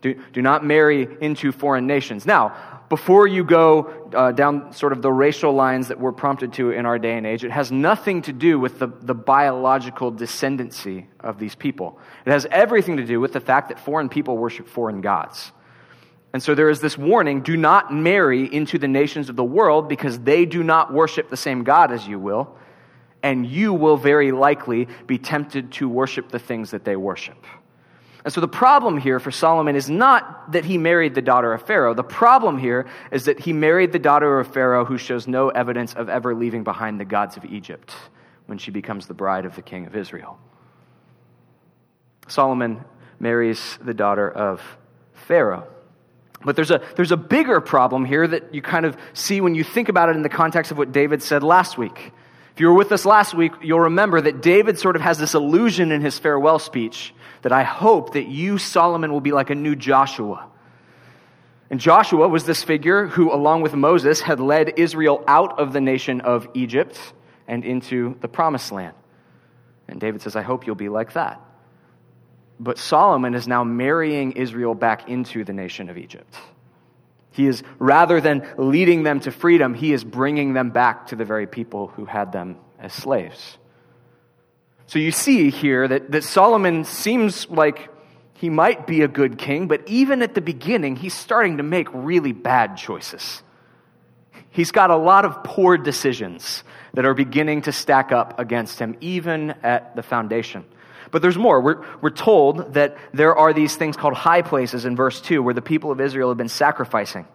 Do, 0.00 0.14
do 0.32 0.40
not 0.40 0.64
marry 0.64 1.06
into 1.20 1.52
foreign 1.52 1.86
nations. 1.86 2.24
Now, 2.24 2.79
before 2.90 3.28
you 3.28 3.44
go 3.44 4.10
uh, 4.14 4.32
down 4.32 4.72
sort 4.72 4.92
of 4.92 5.00
the 5.00 5.12
racial 5.12 5.52
lines 5.52 5.88
that 5.88 6.00
we're 6.00 6.10
prompted 6.10 6.52
to 6.54 6.72
in 6.72 6.84
our 6.84 6.98
day 6.98 7.16
and 7.16 7.24
age, 7.24 7.44
it 7.44 7.52
has 7.52 7.70
nothing 7.70 8.20
to 8.22 8.32
do 8.32 8.58
with 8.58 8.80
the, 8.80 8.88
the 8.88 9.14
biological 9.14 10.12
descendancy 10.12 11.06
of 11.20 11.38
these 11.38 11.54
people. 11.54 12.00
It 12.26 12.32
has 12.32 12.46
everything 12.50 12.96
to 12.96 13.06
do 13.06 13.20
with 13.20 13.32
the 13.32 13.40
fact 13.40 13.68
that 13.68 13.78
foreign 13.78 14.08
people 14.08 14.36
worship 14.36 14.66
foreign 14.66 15.00
gods. 15.00 15.52
And 16.32 16.42
so 16.42 16.56
there 16.56 16.68
is 16.68 16.80
this 16.80 16.98
warning 16.98 17.42
do 17.42 17.56
not 17.56 17.94
marry 17.94 18.52
into 18.52 18.76
the 18.76 18.88
nations 18.88 19.28
of 19.28 19.36
the 19.36 19.44
world 19.44 19.88
because 19.88 20.18
they 20.18 20.44
do 20.44 20.64
not 20.64 20.92
worship 20.92 21.30
the 21.30 21.36
same 21.36 21.62
God 21.62 21.92
as 21.92 22.08
you 22.08 22.18
will, 22.18 22.56
and 23.22 23.46
you 23.46 23.72
will 23.72 23.98
very 23.98 24.32
likely 24.32 24.88
be 25.06 25.16
tempted 25.16 25.70
to 25.74 25.88
worship 25.88 26.30
the 26.30 26.40
things 26.40 26.72
that 26.72 26.84
they 26.84 26.96
worship. 26.96 27.46
And 28.24 28.32
so 28.32 28.40
the 28.40 28.48
problem 28.48 28.98
here 28.98 29.18
for 29.18 29.30
Solomon 29.30 29.76
is 29.76 29.88
not 29.88 30.52
that 30.52 30.64
he 30.64 30.76
married 30.76 31.14
the 31.14 31.22
daughter 31.22 31.52
of 31.52 31.62
Pharaoh. 31.62 31.94
The 31.94 32.04
problem 32.04 32.58
here 32.58 32.86
is 33.10 33.24
that 33.24 33.40
he 33.40 33.52
married 33.52 33.92
the 33.92 33.98
daughter 33.98 34.38
of 34.38 34.52
Pharaoh 34.52 34.84
who 34.84 34.98
shows 34.98 35.26
no 35.26 35.48
evidence 35.48 35.94
of 35.94 36.08
ever 36.08 36.34
leaving 36.34 36.62
behind 36.62 37.00
the 37.00 37.04
gods 37.06 37.36
of 37.36 37.44
Egypt 37.46 37.94
when 38.46 38.58
she 38.58 38.70
becomes 38.70 39.06
the 39.06 39.14
bride 39.14 39.46
of 39.46 39.56
the 39.56 39.62
king 39.62 39.86
of 39.86 39.96
Israel. 39.96 40.38
Solomon 42.28 42.84
marries 43.18 43.78
the 43.82 43.94
daughter 43.94 44.30
of 44.30 44.62
Pharaoh. 45.14 45.66
But 46.42 46.56
there's 46.56 46.70
a, 46.70 46.82
there's 46.96 47.12
a 47.12 47.16
bigger 47.16 47.60
problem 47.60 48.04
here 48.04 48.26
that 48.26 48.54
you 48.54 48.62
kind 48.62 48.86
of 48.86 48.96
see 49.12 49.40
when 49.40 49.54
you 49.54 49.64
think 49.64 49.88
about 49.88 50.08
it 50.08 50.16
in 50.16 50.22
the 50.22 50.28
context 50.28 50.70
of 50.72 50.78
what 50.78 50.92
David 50.92 51.22
said 51.22 51.42
last 51.42 51.76
week. 51.76 52.12
If 52.54 52.60
you 52.60 52.66
were 52.66 52.74
with 52.74 52.92
us 52.92 53.04
last 53.04 53.34
week, 53.34 53.52
you'll 53.62 53.80
remember 53.80 54.20
that 54.20 54.42
David 54.42 54.78
sort 54.78 54.96
of 54.96 55.02
has 55.02 55.18
this 55.18 55.34
illusion 55.34 55.92
in 55.92 56.00
his 56.00 56.18
farewell 56.18 56.58
speech 56.58 57.14
that 57.42 57.52
I 57.52 57.62
hope 57.62 58.14
that 58.14 58.26
you, 58.26 58.58
Solomon, 58.58 59.12
will 59.12 59.20
be 59.20 59.32
like 59.32 59.50
a 59.50 59.54
new 59.54 59.76
Joshua. 59.76 60.46
And 61.70 61.78
Joshua 61.78 62.28
was 62.28 62.44
this 62.44 62.62
figure 62.64 63.06
who, 63.06 63.32
along 63.32 63.62
with 63.62 63.74
Moses, 63.74 64.20
had 64.20 64.40
led 64.40 64.78
Israel 64.78 65.22
out 65.26 65.58
of 65.58 65.72
the 65.72 65.80
nation 65.80 66.20
of 66.20 66.48
Egypt 66.54 66.98
and 67.46 67.64
into 67.64 68.16
the 68.20 68.28
promised 68.28 68.72
land. 68.72 68.94
And 69.88 70.00
David 70.00 70.20
says, 70.20 70.36
I 70.36 70.42
hope 70.42 70.66
you'll 70.66 70.74
be 70.74 70.88
like 70.88 71.12
that. 71.14 71.40
But 72.58 72.78
Solomon 72.78 73.34
is 73.34 73.48
now 73.48 73.64
marrying 73.64 74.32
Israel 74.32 74.74
back 74.74 75.08
into 75.08 75.44
the 75.44 75.52
nation 75.52 75.88
of 75.88 75.96
Egypt. 75.96 76.34
He 77.32 77.46
is, 77.46 77.62
rather 77.78 78.20
than 78.20 78.46
leading 78.56 79.04
them 79.04 79.20
to 79.20 79.30
freedom, 79.30 79.74
he 79.74 79.92
is 79.92 80.02
bringing 80.04 80.52
them 80.52 80.70
back 80.70 81.08
to 81.08 81.16
the 81.16 81.24
very 81.24 81.46
people 81.46 81.88
who 81.88 82.04
had 82.04 82.32
them 82.32 82.56
as 82.78 82.92
slaves. 82.92 83.58
So 84.86 84.98
you 84.98 85.12
see 85.12 85.50
here 85.50 85.86
that, 85.86 86.10
that 86.10 86.24
Solomon 86.24 86.84
seems 86.84 87.48
like 87.48 87.88
he 88.34 88.50
might 88.50 88.86
be 88.86 89.02
a 89.02 89.08
good 89.08 89.38
king, 89.38 89.68
but 89.68 89.86
even 89.86 90.22
at 90.22 90.34
the 90.34 90.40
beginning, 90.40 90.96
he's 90.96 91.14
starting 91.14 91.58
to 91.58 91.62
make 91.62 91.86
really 91.92 92.32
bad 92.32 92.76
choices. 92.76 93.42
He's 94.50 94.72
got 94.72 94.90
a 94.90 94.96
lot 94.96 95.24
of 95.24 95.44
poor 95.44 95.76
decisions 95.76 96.64
that 96.94 97.04
are 97.04 97.14
beginning 97.14 97.62
to 97.62 97.72
stack 97.72 98.10
up 98.10 98.40
against 98.40 98.80
him, 98.80 98.96
even 99.00 99.50
at 99.62 99.94
the 99.94 100.02
foundation. 100.02 100.64
But 101.10 101.22
there's 101.22 101.38
more. 101.38 101.60
We're, 101.60 101.84
we're 102.00 102.10
told 102.10 102.74
that 102.74 102.96
there 103.12 103.34
are 103.34 103.52
these 103.52 103.76
things 103.76 103.96
called 103.96 104.14
high 104.14 104.42
places 104.42 104.84
in 104.84 104.96
verse 104.96 105.20
2 105.20 105.42
where 105.42 105.54
the 105.54 105.62
people 105.62 105.90
of 105.90 106.00
Israel 106.00 106.28
have 106.28 106.38
been 106.38 106.48
sacrificing 106.48 107.26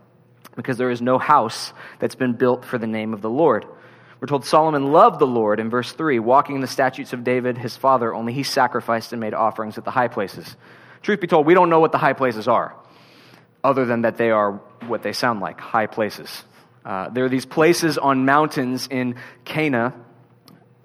because 0.55 0.77
there 0.77 0.89
is 0.89 1.01
no 1.01 1.17
house 1.17 1.73
that's 1.99 2.15
been 2.15 2.33
built 2.33 2.63
for 2.63 2.77
the 2.77 2.87
name 2.87 3.13
of 3.13 3.21
the 3.21 3.29
Lord. 3.29 3.65
We're 4.19 4.27
told 4.27 4.45
Solomon 4.45 4.93
loved 4.93 5.19
the 5.19 5.27
Lord 5.27 5.59
in 5.59 5.69
verse 5.69 5.91
3, 5.91 6.19
walking 6.19 6.55
in 6.55 6.61
the 6.61 6.67
statutes 6.67 7.11
of 7.11 7.23
David, 7.23 7.57
his 7.57 7.75
father, 7.75 8.13
only 8.13 8.31
he 8.31 8.43
sacrificed 8.43 9.11
and 9.11 9.19
made 9.19 9.33
offerings 9.33 9.77
at 9.77 9.83
the 9.83 9.91
high 9.91 10.07
places. 10.07 10.55
Truth 11.01 11.19
be 11.19 11.27
told, 11.27 11.45
we 11.45 11.53
don't 11.53 11.69
know 11.69 11.81
what 11.81 11.91
the 11.91 11.97
high 11.97 12.13
places 12.13 12.47
are, 12.47 12.75
other 13.63 13.85
than 13.85 14.03
that 14.03 14.17
they 14.17 14.31
are 14.31 14.53
what 14.87 15.03
they 15.03 15.11
sound 15.11 15.41
like 15.41 15.59
high 15.59 15.87
places. 15.87 16.43
Uh, 16.85 17.09
there 17.09 17.25
are 17.25 17.29
these 17.29 17.45
places 17.45 17.97
on 17.97 18.25
mountains 18.25 18.87
in 18.89 19.15
Cana 19.43 19.93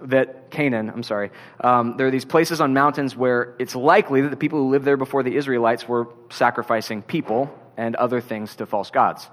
that 0.02 0.50
Canaan, 0.50 0.90
I'm 0.90 1.02
sorry, 1.02 1.30
um, 1.60 1.96
there 1.96 2.06
are 2.06 2.10
these 2.10 2.24
places 2.24 2.60
on 2.60 2.74
mountains 2.74 3.16
where 3.16 3.54
it's 3.58 3.74
likely 3.74 4.22
that 4.22 4.30
the 4.30 4.36
people 4.36 4.58
who 4.58 4.70
lived 4.70 4.84
there 4.84 4.96
before 4.96 5.22
the 5.22 5.36
Israelites 5.36 5.86
were 5.86 6.08
sacrificing 6.30 7.02
people 7.02 7.52
and 7.76 7.96
other 7.96 8.20
things 8.20 8.56
to 8.56 8.66
false 8.66 8.90
gods. 8.90 9.28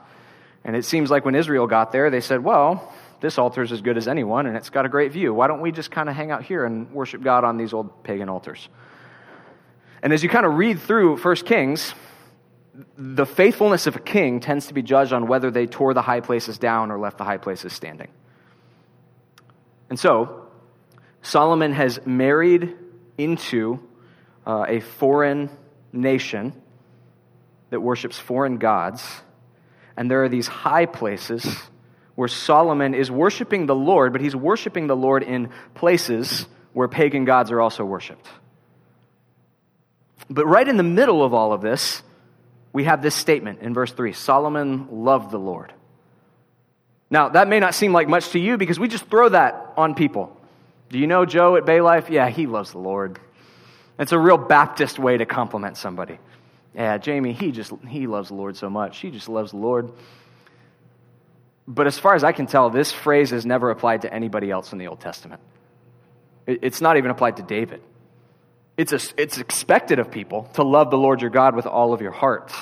And 0.63 0.75
it 0.75 0.86
seems 0.86 1.09
like 1.09 1.25
when 1.25 1.36
Israel 1.36 1.67
got 1.67 1.91
there, 1.91 2.09
they 2.09 2.21
said, 2.21 2.43
well, 2.43 2.93
this 3.19 3.38
altar 3.38 3.63
is 3.63 3.71
as 3.71 3.81
good 3.81 3.97
as 3.97 4.07
anyone 4.07 4.45
and 4.45 4.55
it's 4.55 4.69
got 4.69 4.86
a 4.86 4.89
great 4.89 5.12
view. 5.12 5.33
Why 5.33 5.47
don't 5.47 5.62
we 5.62 5.71
just 5.71 5.91
kind 5.91 6.09
of 6.09 6.15
hang 6.15 6.31
out 6.31 6.43
here 6.43 6.65
and 6.65 6.91
worship 6.91 7.21
God 7.21 7.43
on 7.43 7.57
these 7.57 7.74
old 7.74 8.03
pagan 8.03 8.29
altars? 8.29 8.67
And 10.03 10.13
as 10.13 10.21
you 10.21 10.29
kind 10.29 10.45
of 10.45 10.55
read 10.55 10.79
through 10.79 11.17
1 11.17 11.36
Kings, 11.38 11.93
the 12.97 13.25
faithfulness 13.25 13.88
of 13.88 13.95
a 13.95 14.00
king 14.00 14.39
tends 14.39 14.67
to 14.67 14.74
be 14.74 14.83
judged 14.83 15.13
on 15.13 15.27
whether 15.27 15.50
they 15.50 15.65
tore 15.65 15.93
the 15.93 16.01
high 16.01 16.19
places 16.19 16.57
down 16.57 16.91
or 16.91 17.00
left 17.00 17.17
the 17.17 17.24
high 17.24 17.38
places 17.38 17.74
standing. 17.74 18.09
And 19.89 20.00
so, 20.00 20.47
Solomon 21.27 21.74
has 21.74 22.00
married 22.05 22.74
into 23.17 23.86
uh, 24.46 24.63
a 24.65 24.79
foreign 24.79 25.50
nation 25.91 26.53
that 27.69 27.81
worships 27.81 28.17
foreign 28.17 28.60
gods. 28.60 29.05
And 29.98 30.10
there 30.10 30.24
are 30.24 30.29
these 30.29 30.48
high 30.48 30.86
places 30.86 31.46
where 32.15 32.29
Solomon 32.29 32.93
is 32.93 33.12
worshiping 33.12 33.65
the 33.65 33.75
Lord, 33.75 34.13
but 34.13 34.22
he's 34.22 34.38
worshiping 34.38 34.88
the 34.88 34.96
Lord 34.96 35.22
in 35.22 35.50
places 35.75 36.48
where 36.72 36.88
pagan 36.88 37.25
gods 37.25 37.51
are 37.51 37.60
also 37.60 37.84
worshiped. 37.84 38.25
But 40.29 40.46
right 40.46 40.67
in 40.67 40.77
the 40.77 40.84
middle 40.84 41.25
of 41.25 41.34
all 41.34 41.51
of 41.51 41.60
this, 41.60 42.03
we 42.72 42.86
have 42.86 43.01
this 43.01 43.15
statement 43.15 43.60
in 43.60 43.74
verse 43.74 43.91
3 43.91 44.13
Solomon 44.13 44.88
loved 45.03 45.31
the 45.31 45.39
Lord. 45.39 45.74
Now, 47.10 47.27
that 47.29 47.50
may 47.50 47.60
not 47.60 47.75
seem 47.75 47.91
like 47.91 48.07
much 48.07 48.29
to 48.29 48.39
you 48.39 48.57
because 48.57 48.79
we 48.79 48.88
just 48.88 49.07
throw 49.07 49.27
that 49.27 49.74
on 49.75 49.93
people. 49.93 50.37
Do 50.89 51.00
you 51.00 51.08
know 51.08 51.25
Joe 51.25 51.56
at 51.58 51.65
Bay 51.65 51.82
Life? 51.82 52.10
Yeah, 52.10 52.29
he 52.29 52.48
loves 52.48 52.72
the 52.72 52.79
Lord. 52.79 53.20
It's 54.00 54.12
a 54.12 54.20
real 54.20 54.38
Baptist 54.38 55.00
way 55.00 55.17
to 55.17 55.25
compliment 55.25 55.77
somebody. 55.77 56.20
Yeah, 56.74 56.98
Jamie, 56.98 57.34
he 57.34 57.51
just 57.51 57.74
he 57.88 58.08
loves 58.08 58.29
the 58.29 58.36
Lord 58.36 58.56
so 58.56 58.70
much. 58.70 59.00
He 59.00 59.10
just 59.10 59.27
loves 59.27 59.51
the 59.51 59.58
Lord. 59.58 59.91
But 61.67 61.88
as 61.88 62.00
far 62.00 62.15
as 62.15 62.24
I 62.24 62.32
can 62.32 62.48
tell, 62.48 62.70
this 62.70 62.91
phrase 62.91 63.34
is 63.34 63.46
never 63.46 63.72
applied 63.72 64.03
to 64.03 64.13
anybody 64.13 64.50
else 64.50 64.72
in 64.72 64.77
the 64.77 64.88
Old 64.88 65.01
Testament. 65.01 65.41
It's 66.46 66.79
not 66.79 66.96
even 66.96 67.12
applied 67.12 67.38
to 67.38 67.44
David. 67.44 67.82
It's, 68.77 68.94
a, 68.94 69.00
it's 69.22 69.38
expected 69.38 70.00
of 70.00 70.12
people 70.12 70.44
to 70.53 70.63
love 70.63 70.91
the 70.91 70.98
Lord 70.98 71.20
your 71.20 71.32
God 71.32 71.56
with 71.56 71.65
all 71.65 71.94
of 71.94 72.01
your 72.01 72.12
heart. 72.12 72.53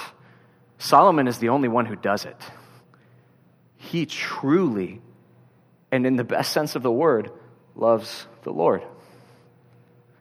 Solomon 0.79 1.27
is 1.27 1.38
the 1.38 1.50
only 1.50 1.67
one 1.67 1.86
who 1.86 1.96
does 1.96 2.25
it. 2.25 2.38
He 3.75 4.08
truly, 4.08 5.01
and 5.91 6.08
in 6.08 6.15
the 6.15 6.24
best 6.24 6.51
sense 6.51 6.75
of 6.75 6.82
the 6.82 6.91
word, 6.91 7.29
loves 7.75 8.27
the 8.44 8.51
Lord. 8.51 8.84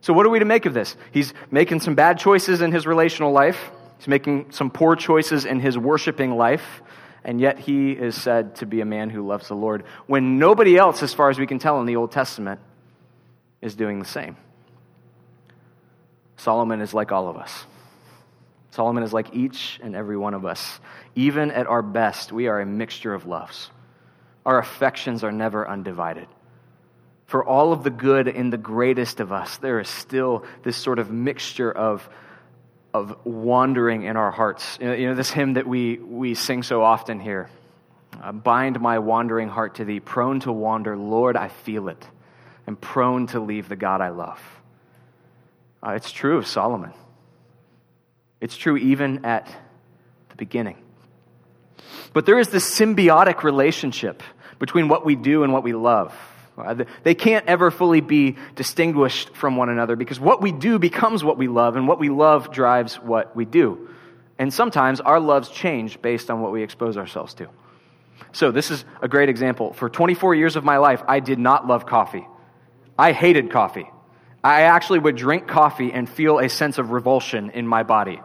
So, 0.01 0.13
what 0.13 0.27
are 0.27 0.31
we 0.31 0.39
to 0.39 0.45
make 0.45 0.67
of 0.67 0.75
this? 0.75 0.97
He's 1.13 1.33
making 1.51 1.81
some 1.81 1.95
bad 1.95 2.19
choices 2.19 2.61
in 2.61 2.73
his 2.73 2.87
relational 2.87 3.33
life, 3.33 3.71
he's 3.99 4.09
making 4.09 4.53
some 4.53 4.71
poor 4.71 4.97
choices 4.97 5.45
in 5.45 5.61
his 5.61 5.79
worshiping 5.79 6.37
life, 6.37 6.83
and 7.25 7.41
yet 7.41 7.59
he 7.59 7.93
is 7.93 8.21
said 8.21 8.57
to 8.57 8.67
be 8.67 8.81
a 8.81 8.85
man 8.85 9.09
who 9.09 9.27
loves 9.27 9.49
the 9.49 9.55
Lord 9.55 9.85
when 10.07 10.39
nobody 10.39 10.77
else, 10.77 11.03
as 11.03 11.15
far 11.15 11.31
as 11.31 11.39
we 11.39 11.47
can 11.47 11.59
tell 11.59 11.81
in 11.81 11.87
the 11.87 11.97
Old 11.97 12.13
Testament, 12.13 12.61
is 13.63 13.75
doing 13.75 13.99
the 13.99 14.05
same. 14.05 14.37
Solomon 16.37 16.83
is 16.83 16.93
like 16.93 17.11
all 17.11 17.29
of 17.29 17.39
us. 17.39 17.65
Solomon 18.73 19.05
is 19.05 19.13
like 19.13 19.35
each 19.35 19.81
and 19.83 19.95
every 19.95 20.17
one 20.17 20.35
of 20.35 20.45
us. 20.45 20.81
Even 21.15 21.51
at 21.51 21.67
our 21.67 21.81
best, 21.81 22.33
we 22.33 22.49
are 22.49 22.61
a 22.61 22.67
mixture 22.67 23.15
of 23.15 23.25
loves. 23.25 23.71
Our 24.45 24.59
affections 24.59 25.25
are 25.25 25.33
never 25.33 25.67
undivided. 25.67 26.27
For 27.35 27.45
all 27.45 27.73
of 27.73 27.83
the 27.83 27.91
good 27.91 28.29
in 28.29 28.51
the 28.51 28.57
greatest 28.57 29.19
of 29.19 29.33
us, 29.33 29.57
there 29.57 29.81
is 29.81 29.89
still 29.89 30.45
this 30.63 30.77
sort 30.77 31.01
of 31.01 31.11
mixture 31.11 31.69
of, 31.69 32.09
of 32.93 33.27
wandering 33.27 34.05
in 34.05 34.17
our 34.17 34.31
hearts. 34.31 34.79
You 34.81 34.87
know, 34.87 34.93
you 34.95 35.09
know 35.09 35.15
this 35.17 35.31
hymn 35.31 35.55
that 35.55 35.67
we, 35.67 35.97
we 35.97 36.35
sing 36.35 36.63
so 36.63 36.85
often 36.85 37.19
here 37.19 37.51
uh, 38.23 38.31
Bind 38.31 38.79
my 38.79 39.01
wandering 39.01 39.49
heart 39.49 39.75
to 39.75 39.85
thee, 39.85 39.99
prone 39.99 40.39
to 40.43 40.53
wander, 40.53 40.97
Lord, 40.97 41.37
I 41.37 41.49
feel 41.49 41.89
it, 41.89 42.07
and 42.69 42.81
prone 42.81 43.27
to 43.27 43.41
leave 43.41 43.69
the 43.69 43.75
God 43.75 44.01
I 44.01 44.11
love. 44.11 44.41
Uh, 45.85 45.95
it's 45.95 46.13
true 46.13 46.39
of 46.39 46.47
Solomon. 46.47 46.93
It's 48.41 48.57
true 48.57 48.77
even 48.77 49.25
at 49.25 49.53
the 50.29 50.37
beginning. 50.37 50.77
But 52.13 52.27
there 52.27 52.39
is 52.39 52.51
this 52.51 52.79
symbiotic 52.79 53.43
relationship 53.43 54.23
between 54.61 54.87
what 54.87 55.05
we 55.05 55.17
do 55.17 55.43
and 55.43 55.53
what 55.53 55.65
we 55.65 55.73
love. 55.73 56.17
Uh, 56.57 56.85
they 57.03 57.15
can't 57.15 57.47
ever 57.47 57.71
fully 57.71 58.01
be 58.01 58.37
distinguished 58.55 59.35
from 59.35 59.57
one 59.57 59.69
another 59.69 59.97
because 59.97 60.21
what 60.21 60.41
we 60.41 60.53
do 60.53 60.79
becomes 60.79 61.25
what 61.25 61.37
we 61.37 61.49
love, 61.49 61.77
and 61.77 61.89
what 61.89 61.99
we 61.99 62.09
love 62.09 62.53
drives 62.53 62.95
what 62.97 63.35
we 63.35 63.45
do. 63.45 63.89
And 64.39 64.53
sometimes 64.53 65.01
our 65.01 65.21
loves 65.21 65.49
change 65.49 66.01
based 66.01 66.31
on 66.31 66.41
what 66.41 66.53
we 66.53 66.63
expose 66.63 66.97
ourselves 66.97 67.35
to. 67.35 67.49
So, 68.33 68.51
this 68.51 68.71
is 68.71 68.85
a 69.03 69.09
great 69.09 69.29
example. 69.29 69.73
For 69.73 69.89
24 69.89 70.35
years 70.35 70.57
of 70.57 70.65
my 70.65 70.79
life, 70.79 71.03
I 71.07 71.21
did 71.21 71.39
not 71.39 71.67
love 71.67 71.87
coffee. 71.87 72.27
I 72.99 73.13
hated 73.13 73.51
coffee. 73.51 73.91
I 74.43 74.63
actually 74.63 74.99
would 74.99 75.17
drink 75.17 75.49
coffee 75.49 75.93
and 75.93 76.09
feel 76.09 76.39
a 76.39 76.49
sense 76.49 76.79
of 76.79 76.91
revulsion 76.91 77.51
in 77.51 77.67
my 77.67 77.83
body. 77.83 78.21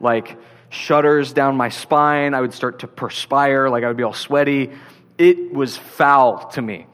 Like 0.00 0.38
shudders 0.68 1.32
down 1.32 1.56
my 1.56 1.70
spine. 1.70 2.34
I 2.34 2.40
would 2.40 2.54
start 2.54 2.80
to 2.80 2.86
perspire, 2.86 3.68
like 3.68 3.84
I 3.84 3.88
would 3.88 3.96
be 3.96 4.02
all 4.02 4.12
sweaty. 4.12 4.70
It 5.18 5.52
was 5.52 5.76
foul 5.76 6.48
to 6.50 6.62
me. 6.62 6.86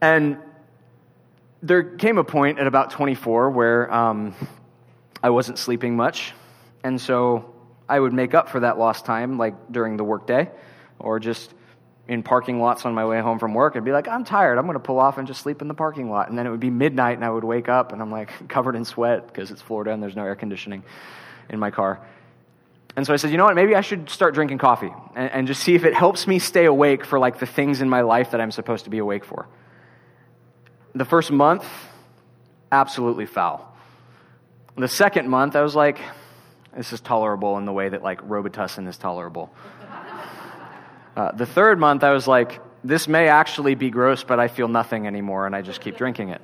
And 0.00 0.38
there 1.62 1.82
came 1.82 2.18
a 2.18 2.24
point 2.24 2.58
at 2.58 2.66
about 2.66 2.90
24 2.90 3.50
where 3.50 3.92
um, 3.92 4.34
I 5.22 5.30
wasn't 5.30 5.58
sleeping 5.58 5.96
much. 5.96 6.32
And 6.84 7.00
so 7.00 7.54
I 7.88 7.98
would 7.98 8.12
make 8.12 8.34
up 8.34 8.48
for 8.48 8.60
that 8.60 8.78
lost 8.78 9.04
time, 9.04 9.38
like 9.38 9.54
during 9.72 9.96
the 9.96 10.04
workday, 10.04 10.50
or 10.98 11.18
just 11.18 11.52
in 12.06 12.22
parking 12.22 12.60
lots 12.60 12.86
on 12.86 12.94
my 12.94 13.04
way 13.04 13.20
home 13.20 13.38
from 13.38 13.54
work. 13.54 13.76
I'd 13.76 13.84
be 13.84 13.92
like, 13.92 14.08
I'm 14.08 14.24
tired. 14.24 14.58
I'm 14.58 14.64
going 14.64 14.74
to 14.74 14.80
pull 14.80 14.98
off 14.98 15.18
and 15.18 15.26
just 15.26 15.42
sleep 15.42 15.60
in 15.60 15.68
the 15.68 15.74
parking 15.74 16.10
lot. 16.10 16.30
And 16.30 16.38
then 16.38 16.46
it 16.46 16.50
would 16.50 16.60
be 16.60 16.70
midnight 16.70 17.16
and 17.16 17.24
I 17.24 17.30
would 17.30 17.44
wake 17.44 17.68
up 17.68 17.92
and 17.92 18.00
I'm 18.00 18.10
like 18.10 18.30
covered 18.48 18.76
in 18.76 18.84
sweat 18.84 19.26
because 19.26 19.50
it's 19.50 19.60
Florida 19.60 19.92
and 19.92 20.02
there's 20.02 20.16
no 20.16 20.24
air 20.24 20.36
conditioning 20.36 20.82
in 21.50 21.58
my 21.58 21.70
car. 21.70 22.00
And 22.96 23.06
so 23.06 23.12
I 23.12 23.16
said, 23.16 23.30
you 23.30 23.36
know 23.36 23.44
what? 23.44 23.54
Maybe 23.54 23.74
I 23.74 23.80
should 23.80 24.10
start 24.10 24.34
drinking 24.34 24.58
coffee 24.58 24.92
and, 25.14 25.30
and 25.30 25.46
just 25.46 25.62
see 25.62 25.74
if 25.74 25.84
it 25.84 25.94
helps 25.94 26.26
me 26.26 26.38
stay 26.38 26.64
awake 26.64 27.04
for 27.04 27.18
like 27.18 27.38
the 27.38 27.46
things 27.46 27.80
in 27.80 27.88
my 27.88 28.00
life 28.00 28.30
that 28.30 28.40
I'm 28.40 28.50
supposed 28.50 28.84
to 28.84 28.90
be 28.90 28.98
awake 28.98 29.24
for. 29.24 29.46
The 30.94 31.04
first 31.04 31.30
month, 31.30 31.64
absolutely 32.72 33.26
foul. 33.26 33.76
The 34.76 34.88
second 34.88 35.28
month, 35.28 35.56
I 35.56 35.62
was 35.62 35.74
like, 35.74 36.00
this 36.76 36.92
is 36.92 37.00
tolerable 37.00 37.58
in 37.58 37.64
the 37.64 37.72
way 37.72 37.88
that 37.88 38.02
like 38.02 38.20
Robitussin 38.22 38.88
is 38.88 38.96
tolerable. 38.96 39.52
Uh, 41.16 41.32
the 41.32 41.46
third 41.46 41.78
month, 41.78 42.04
I 42.04 42.12
was 42.12 42.28
like, 42.28 42.60
this 42.84 43.08
may 43.08 43.28
actually 43.28 43.74
be 43.74 43.90
gross, 43.90 44.22
but 44.22 44.38
I 44.38 44.46
feel 44.48 44.68
nothing 44.68 45.06
anymore, 45.06 45.46
and 45.46 45.56
I 45.56 45.62
just 45.62 45.80
keep 45.80 45.96
drinking 45.96 46.28
it. 46.28 46.40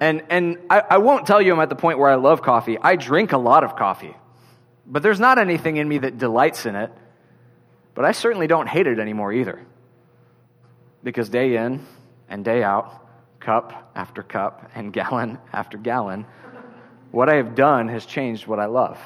And, 0.00 0.22
and 0.30 0.58
I, 0.70 0.80
I 0.90 0.98
won't 0.98 1.26
tell 1.26 1.42
you 1.42 1.52
I'm 1.52 1.60
at 1.60 1.68
the 1.68 1.74
point 1.76 1.98
where 1.98 2.08
I 2.08 2.14
love 2.14 2.40
coffee. 2.40 2.78
I 2.80 2.96
drink 2.96 3.32
a 3.32 3.38
lot 3.38 3.64
of 3.64 3.76
coffee, 3.76 4.16
but 4.86 5.02
there's 5.02 5.20
not 5.20 5.38
anything 5.38 5.76
in 5.76 5.88
me 5.88 5.98
that 5.98 6.16
delights 6.16 6.66
in 6.66 6.74
it. 6.74 6.90
But 7.94 8.04
I 8.04 8.12
certainly 8.12 8.46
don't 8.46 8.68
hate 8.68 8.86
it 8.86 9.00
anymore 9.00 9.32
either. 9.32 9.60
Because 11.02 11.28
day 11.28 11.56
in 11.56 11.84
and 12.28 12.44
day 12.44 12.62
out, 12.62 13.06
cup 13.40 13.92
after 13.94 14.22
cup 14.22 14.70
and 14.74 14.92
gallon 14.98 15.38
after 15.52 15.78
gallon, 15.78 16.26
what 17.10 17.28
I 17.28 17.36
have 17.36 17.54
done 17.54 17.88
has 17.88 18.04
changed 18.04 18.46
what 18.46 18.58
I 18.58 18.66
love. 18.66 18.98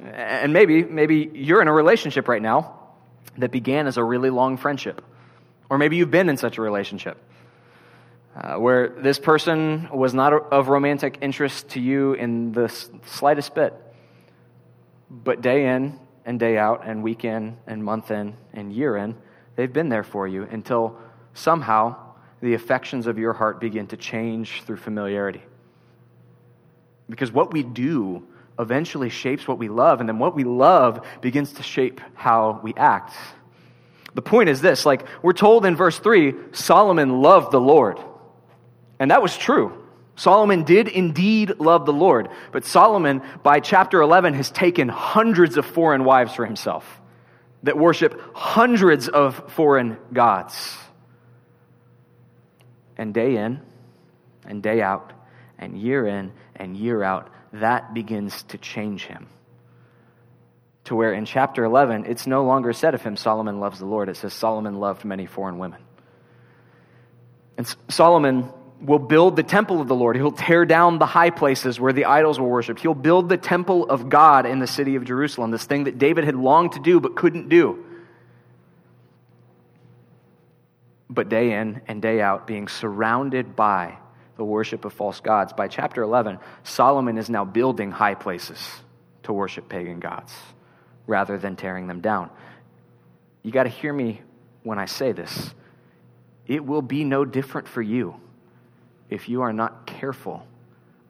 And 0.00 0.52
maybe, 0.52 0.82
maybe 0.82 1.30
you're 1.32 1.62
in 1.62 1.68
a 1.68 1.72
relationship 1.72 2.28
right 2.28 2.42
now 2.42 2.78
that 3.38 3.50
began 3.50 3.86
as 3.86 3.96
a 3.96 4.04
really 4.04 4.30
long 4.30 4.56
friendship. 4.56 5.02
Or 5.70 5.78
maybe 5.78 5.96
you've 5.96 6.10
been 6.10 6.28
in 6.28 6.36
such 6.36 6.58
a 6.58 6.62
relationship 6.62 7.18
uh, 8.36 8.56
where 8.56 8.88
this 8.88 9.18
person 9.18 9.88
was 9.92 10.14
not 10.14 10.32
of 10.32 10.68
romantic 10.68 11.18
interest 11.20 11.70
to 11.70 11.80
you 11.80 12.14
in 12.14 12.52
the 12.52 12.68
slightest 13.06 13.54
bit. 13.54 13.74
But 15.10 15.40
day 15.42 15.68
in 15.68 15.98
and 16.24 16.38
day 16.38 16.56
out, 16.56 16.86
and 16.86 17.02
week 17.02 17.24
in 17.24 17.56
and 17.66 17.84
month 17.84 18.10
in 18.10 18.34
and 18.52 18.72
year 18.72 18.96
in, 18.96 19.16
they've 19.56 19.72
been 19.72 19.88
there 19.88 20.04
for 20.04 20.26
you 20.26 20.44
until 20.44 20.98
somehow 21.34 21.96
the 22.40 22.54
affections 22.54 23.06
of 23.06 23.18
your 23.18 23.32
heart 23.32 23.60
begin 23.60 23.86
to 23.88 23.96
change 23.96 24.62
through 24.62 24.76
familiarity. 24.76 25.42
Because 27.08 27.30
what 27.30 27.52
we 27.52 27.62
do 27.62 28.26
eventually 28.58 29.08
shapes 29.08 29.46
what 29.46 29.58
we 29.58 29.68
love, 29.68 30.00
and 30.00 30.08
then 30.08 30.18
what 30.18 30.34
we 30.34 30.44
love 30.44 31.06
begins 31.20 31.52
to 31.54 31.62
shape 31.62 32.00
how 32.14 32.60
we 32.62 32.74
act. 32.74 33.14
The 34.14 34.22
point 34.22 34.48
is 34.48 34.60
this 34.60 34.84
like, 34.84 35.06
we're 35.22 35.32
told 35.32 35.64
in 35.64 35.76
verse 35.76 35.98
3 35.98 36.34
Solomon 36.52 37.22
loved 37.22 37.52
the 37.52 37.60
Lord. 37.60 37.98
And 38.98 39.10
that 39.10 39.22
was 39.22 39.36
true. 39.36 39.78
Solomon 40.14 40.64
did 40.64 40.88
indeed 40.88 41.58
love 41.58 41.86
the 41.86 41.92
Lord. 41.92 42.28
But 42.52 42.64
Solomon, 42.64 43.22
by 43.42 43.60
chapter 43.60 44.00
11, 44.00 44.34
has 44.34 44.50
taken 44.50 44.88
hundreds 44.88 45.56
of 45.56 45.64
foreign 45.64 46.04
wives 46.04 46.34
for 46.34 46.44
himself 46.44 47.00
that 47.62 47.78
worship 47.78 48.20
hundreds 48.34 49.08
of 49.08 49.52
foreign 49.52 49.96
gods. 50.12 50.76
And 52.96 53.14
day 53.14 53.36
in 53.36 53.60
and 54.46 54.62
day 54.62 54.82
out, 54.82 55.12
and 55.58 55.78
year 55.78 56.06
in 56.06 56.32
and 56.56 56.76
year 56.76 57.02
out, 57.02 57.30
that 57.52 57.94
begins 57.94 58.42
to 58.44 58.58
change 58.58 59.04
him. 59.04 59.28
to 60.84 60.96
where 60.96 61.12
in 61.12 61.24
chapter 61.24 61.64
11, 61.64 62.06
it's 62.06 62.26
no 62.26 62.44
longer 62.44 62.72
said 62.72 62.94
of 62.94 63.02
him, 63.02 63.16
Solomon 63.16 63.60
loves 63.60 63.78
the 63.78 63.86
Lord. 63.86 64.08
It 64.08 64.16
says, 64.16 64.32
Solomon 64.32 64.80
loved 64.80 65.04
many 65.04 65.26
foreign 65.26 65.58
women. 65.58 65.80
And 67.56 67.72
Solomon 67.88 68.48
will 68.80 68.98
build 68.98 69.36
the 69.36 69.44
temple 69.44 69.80
of 69.80 69.86
the 69.86 69.94
Lord. 69.94 70.16
He'll 70.16 70.32
tear 70.32 70.64
down 70.64 70.98
the 70.98 71.06
high 71.06 71.30
places 71.30 71.78
where 71.78 71.92
the 71.92 72.06
idols 72.06 72.40
were 72.40 72.48
worshiped. 72.48 72.80
He'll 72.80 72.94
build 72.94 73.28
the 73.28 73.36
temple 73.36 73.88
of 73.88 74.08
God 74.08 74.44
in 74.44 74.58
the 74.58 74.66
city 74.66 74.96
of 74.96 75.04
Jerusalem, 75.04 75.52
this 75.52 75.64
thing 75.64 75.84
that 75.84 75.98
David 75.98 76.24
had 76.24 76.34
longed 76.34 76.72
to 76.72 76.80
do 76.80 76.98
but 76.98 77.14
couldn't 77.14 77.48
do. 77.48 77.84
But 81.12 81.28
day 81.28 81.52
in 81.52 81.82
and 81.88 82.00
day 82.00 82.20
out, 82.22 82.46
being 82.46 82.68
surrounded 82.68 83.54
by 83.54 83.98
the 84.36 84.44
worship 84.44 84.84
of 84.84 84.92
false 84.92 85.20
gods. 85.20 85.52
By 85.52 85.68
chapter 85.68 86.02
11, 86.02 86.38
Solomon 86.64 87.18
is 87.18 87.28
now 87.28 87.44
building 87.44 87.90
high 87.90 88.14
places 88.14 88.58
to 89.24 89.32
worship 89.32 89.68
pagan 89.68 90.00
gods 90.00 90.32
rather 91.06 91.36
than 91.36 91.54
tearing 91.54 91.86
them 91.86 92.00
down. 92.00 92.30
You 93.42 93.52
got 93.52 93.64
to 93.64 93.68
hear 93.68 93.92
me 93.92 94.22
when 94.62 94.78
I 94.78 94.86
say 94.86 95.12
this. 95.12 95.54
It 96.46 96.64
will 96.64 96.82
be 96.82 97.04
no 97.04 97.24
different 97.24 97.68
for 97.68 97.82
you 97.82 98.16
if 99.10 99.28
you 99.28 99.42
are 99.42 99.52
not 99.52 99.86
careful 99.86 100.46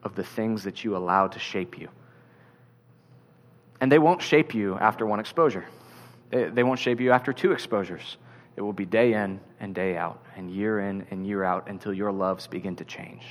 of 0.03 0.15
the 0.15 0.23
things 0.23 0.63
that 0.63 0.83
you 0.83 0.97
allow 0.97 1.27
to 1.27 1.39
shape 1.39 1.79
you. 1.79 1.87
And 3.79 3.91
they 3.91 3.99
won't 3.99 4.21
shape 4.21 4.53
you 4.53 4.77
after 4.77 5.05
one 5.05 5.19
exposure, 5.19 5.65
they, 6.29 6.63
won't 6.63 6.79
shape 6.79 6.99
you 6.99 7.11
after 7.11 7.31
two 7.31 7.51
exposures. 7.51 8.17
It 8.55 8.61
will 8.61 8.73
be 8.73 8.85
day 8.85 9.13
in 9.13 9.39
and 9.59 9.73
day 9.73 9.97
out, 9.97 10.23
and 10.35 10.51
year 10.51 10.79
in 10.79 11.07
and 11.09 11.25
year 11.25 11.43
out 11.43 11.69
until 11.69 11.93
your 11.93 12.11
loves 12.11 12.47
begin 12.47 12.75
to 12.77 12.85
change. 12.85 13.23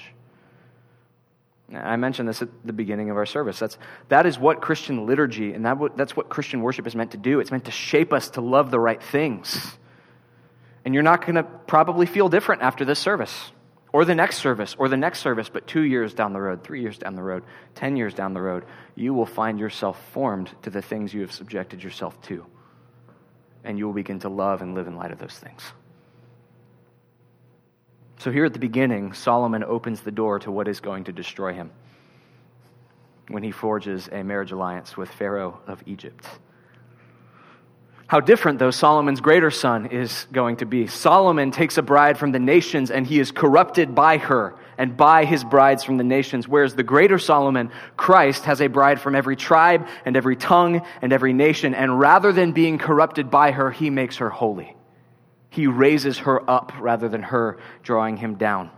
I 1.74 1.96
mentioned 1.96 2.28
this 2.28 2.42
at 2.42 2.48
the 2.64 2.72
beginning 2.72 3.10
of 3.10 3.16
our 3.16 3.26
service. 3.26 3.58
That's, 3.58 3.78
that 4.08 4.26
is 4.26 4.38
what 4.38 4.60
Christian 4.60 5.06
liturgy 5.06 5.54
and 5.54 5.64
that, 5.64 5.78
that's 5.96 6.16
what 6.16 6.28
Christian 6.28 6.60
worship 6.60 6.86
is 6.86 6.94
meant 6.94 7.12
to 7.12 7.16
do. 7.16 7.40
It's 7.40 7.50
meant 7.50 7.64
to 7.64 7.70
shape 7.70 8.12
us 8.12 8.30
to 8.30 8.40
love 8.40 8.70
the 8.70 8.80
right 8.80 9.02
things. 9.02 9.76
And 10.84 10.92
you're 10.92 11.02
not 11.02 11.22
going 11.22 11.36
to 11.36 11.44
probably 11.44 12.06
feel 12.06 12.28
different 12.28 12.62
after 12.62 12.84
this 12.84 12.98
service 12.98 13.52
or 13.92 14.04
the 14.04 14.14
next 14.14 14.38
service 14.38 14.74
or 14.78 14.88
the 14.88 14.96
next 14.96 15.20
service, 15.20 15.48
but 15.48 15.66
two 15.66 15.82
years 15.82 16.12
down 16.12 16.32
the 16.32 16.40
road, 16.40 16.64
three 16.64 16.80
years 16.80 16.98
down 16.98 17.14
the 17.14 17.22
road, 17.22 17.44
ten 17.74 17.96
years 17.96 18.12
down 18.14 18.34
the 18.34 18.40
road, 18.40 18.64
you 18.94 19.14
will 19.14 19.26
find 19.26 19.58
yourself 19.58 19.98
formed 20.12 20.50
to 20.62 20.70
the 20.70 20.82
things 20.82 21.14
you 21.14 21.20
have 21.20 21.32
subjected 21.32 21.82
yourself 21.82 22.20
to. 22.22 22.44
And 23.64 23.78
you 23.78 23.86
will 23.86 23.94
begin 23.94 24.18
to 24.20 24.28
love 24.28 24.62
and 24.62 24.74
live 24.74 24.86
in 24.86 24.96
light 24.96 25.12
of 25.12 25.18
those 25.18 25.38
things. 25.38 25.62
So, 28.18 28.30
here 28.30 28.44
at 28.44 28.52
the 28.52 28.58
beginning, 28.58 29.14
Solomon 29.14 29.64
opens 29.64 30.00
the 30.00 30.12
door 30.12 30.38
to 30.40 30.50
what 30.50 30.68
is 30.68 30.80
going 30.80 31.04
to 31.04 31.12
destroy 31.12 31.54
him 31.54 31.70
when 33.28 33.42
he 33.42 33.50
forges 33.50 34.08
a 34.12 34.22
marriage 34.22 34.52
alliance 34.52 34.96
with 34.96 35.08
Pharaoh 35.08 35.60
of 35.66 35.82
Egypt. 35.86 36.26
How 38.06 38.20
different, 38.20 38.58
though, 38.58 38.70
Solomon's 38.70 39.20
greater 39.20 39.50
son 39.50 39.86
is 39.86 40.26
going 40.32 40.58
to 40.58 40.66
be. 40.66 40.86
Solomon 40.86 41.50
takes 41.50 41.78
a 41.78 41.82
bride 41.82 42.18
from 42.18 42.30
the 42.30 42.38
nations 42.38 42.90
and 42.90 43.06
he 43.06 43.18
is 43.18 43.32
corrupted 43.32 43.94
by 43.94 44.18
her 44.18 44.54
and 44.78 44.96
buy 44.96 45.24
his 45.24 45.44
brides 45.44 45.84
from 45.84 45.96
the 45.96 46.04
nations, 46.04 46.48
whereas 46.48 46.74
the 46.74 46.82
greater 46.82 47.18
Solomon, 47.18 47.70
Christ, 47.96 48.44
has 48.44 48.60
a 48.60 48.68
bride 48.68 49.00
from 49.00 49.14
every 49.14 49.36
tribe 49.36 49.86
and 50.04 50.16
every 50.16 50.36
tongue 50.36 50.82
and 51.00 51.12
every 51.12 51.32
nation, 51.32 51.74
and 51.74 51.98
rather 51.98 52.32
than 52.32 52.52
being 52.52 52.78
corrupted 52.78 53.30
by 53.30 53.50
her, 53.50 53.70
he 53.70 53.90
makes 53.90 54.16
her 54.16 54.30
holy. 54.30 54.76
He 55.50 55.66
raises 55.66 56.18
her 56.18 56.48
up 56.50 56.72
rather 56.80 57.08
than 57.08 57.22
her 57.22 57.58
drawing 57.82 58.16
him 58.16 58.36
down. 58.36 58.70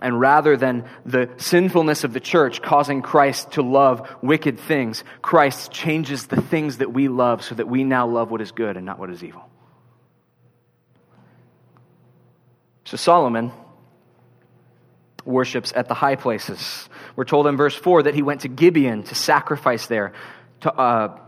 And 0.00 0.18
rather 0.18 0.56
than 0.56 0.84
the 1.06 1.30
sinfulness 1.36 2.02
of 2.02 2.12
the 2.12 2.18
church 2.18 2.60
causing 2.60 3.02
Christ 3.02 3.52
to 3.52 3.62
love 3.62 4.10
wicked 4.20 4.58
things, 4.58 5.04
Christ 5.22 5.70
changes 5.70 6.26
the 6.26 6.40
things 6.40 6.78
that 6.78 6.92
we 6.92 7.06
love 7.06 7.44
so 7.44 7.54
that 7.54 7.68
we 7.68 7.84
now 7.84 8.08
love 8.08 8.30
what 8.32 8.40
is 8.40 8.50
good 8.50 8.76
and 8.76 8.84
not 8.84 8.98
what 8.98 9.10
is 9.10 9.22
evil. 9.22 9.48
So 12.92 12.98
Solomon 12.98 13.52
worships 15.24 15.72
at 15.74 15.88
the 15.88 15.94
high 15.94 16.16
places. 16.16 16.90
We're 17.16 17.24
told 17.24 17.46
in 17.46 17.56
verse 17.56 17.74
4 17.74 18.02
that 18.02 18.14
he 18.14 18.20
went 18.20 18.42
to 18.42 18.48
Gibeon 18.48 19.04
to 19.04 19.14
sacrifice 19.14 19.86
there, 19.86 20.12
to, 20.60 20.74
uh, 20.74 21.18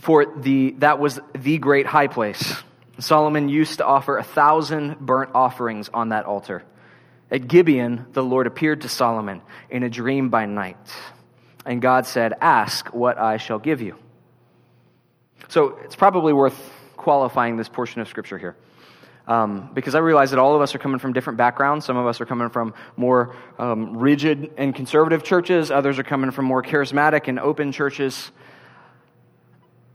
for 0.00 0.26
the, 0.26 0.72
that 0.78 0.98
was 0.98 1.20
the 1.32 1.58
great 1.58 1.86
high 1.86 2.08
place. 2.08 2.56
Solomon 2.98 3.48
used 3.48 3.78
to 3.78 3.86
offer 3.86 4.18
a 4.18 4.24
thousand 4.24 4.98
burnt 4.98 5.30
offerings 5.32 5.88
on 5.94 6.08
that 6.08 6.24
altar. 6.24 6.64
At 7.30 7.46
Gibeon, 7.46 8.06
the 8.12 8.24
Lord 8.24 8.48
appeared 8.48 8.80
to 8.80 8.88
Solomon 8.88 9.42
in 9.70 9.84
a 9.84 9.88
dream 9.88 10.28
by 10.28 10.46
night. 10.46 10.92
And 11.64 11.80
God 11.80 12.06
said, 12.06 12.34
Ask 12.40 12.92
what 12.92 13.16
I 13.16 13.36
shall 13.36 13.60
give 13.60 13.80
you. 13.80 13.94
So 15.46 15.78
it's 15.84 15.94
probably 15.94 16.32
worth 16.32 16.58
qualifying 16.96 17.56
this 17.56 17.68
portion 17.68 18.00
of 18.00 18.08
Scripture 18.08 18.38
here. 18.38 18.56
Um, 19.26 19.70
because 19.74 19.96
I 19.96 19.98
realize 19.98 20.30
that 20.30 20.38
all 20.38 20.54
of 20.54 20.62
us 20.62 20.74
are 20.74 20.78
coming 20.78 21.00
from 21.00 21.12
different 21.12 21.36
backgrounds. 21.36 21.84
Some 21.84 21.96
of 21.96 22.06
us 22.06 22.20
are 22.20 22.26
coming 22.26 22.48
from 22.48 22.74
more 22.96 23.34
um, 23.58 23.96
rigid 23.96 24.52
and 24.56 24.74
conservative 24.74 25.24
churches, 25.24 25.70
others 25.70 25.98
are 25.98 26.04
coming 26.04 26.30
from 26.30 26.44
more 26.44 26.62
charismatic 26.62 27.26
and 27.26 27.40
open 27.40 27.72
churches. 27.72 28.30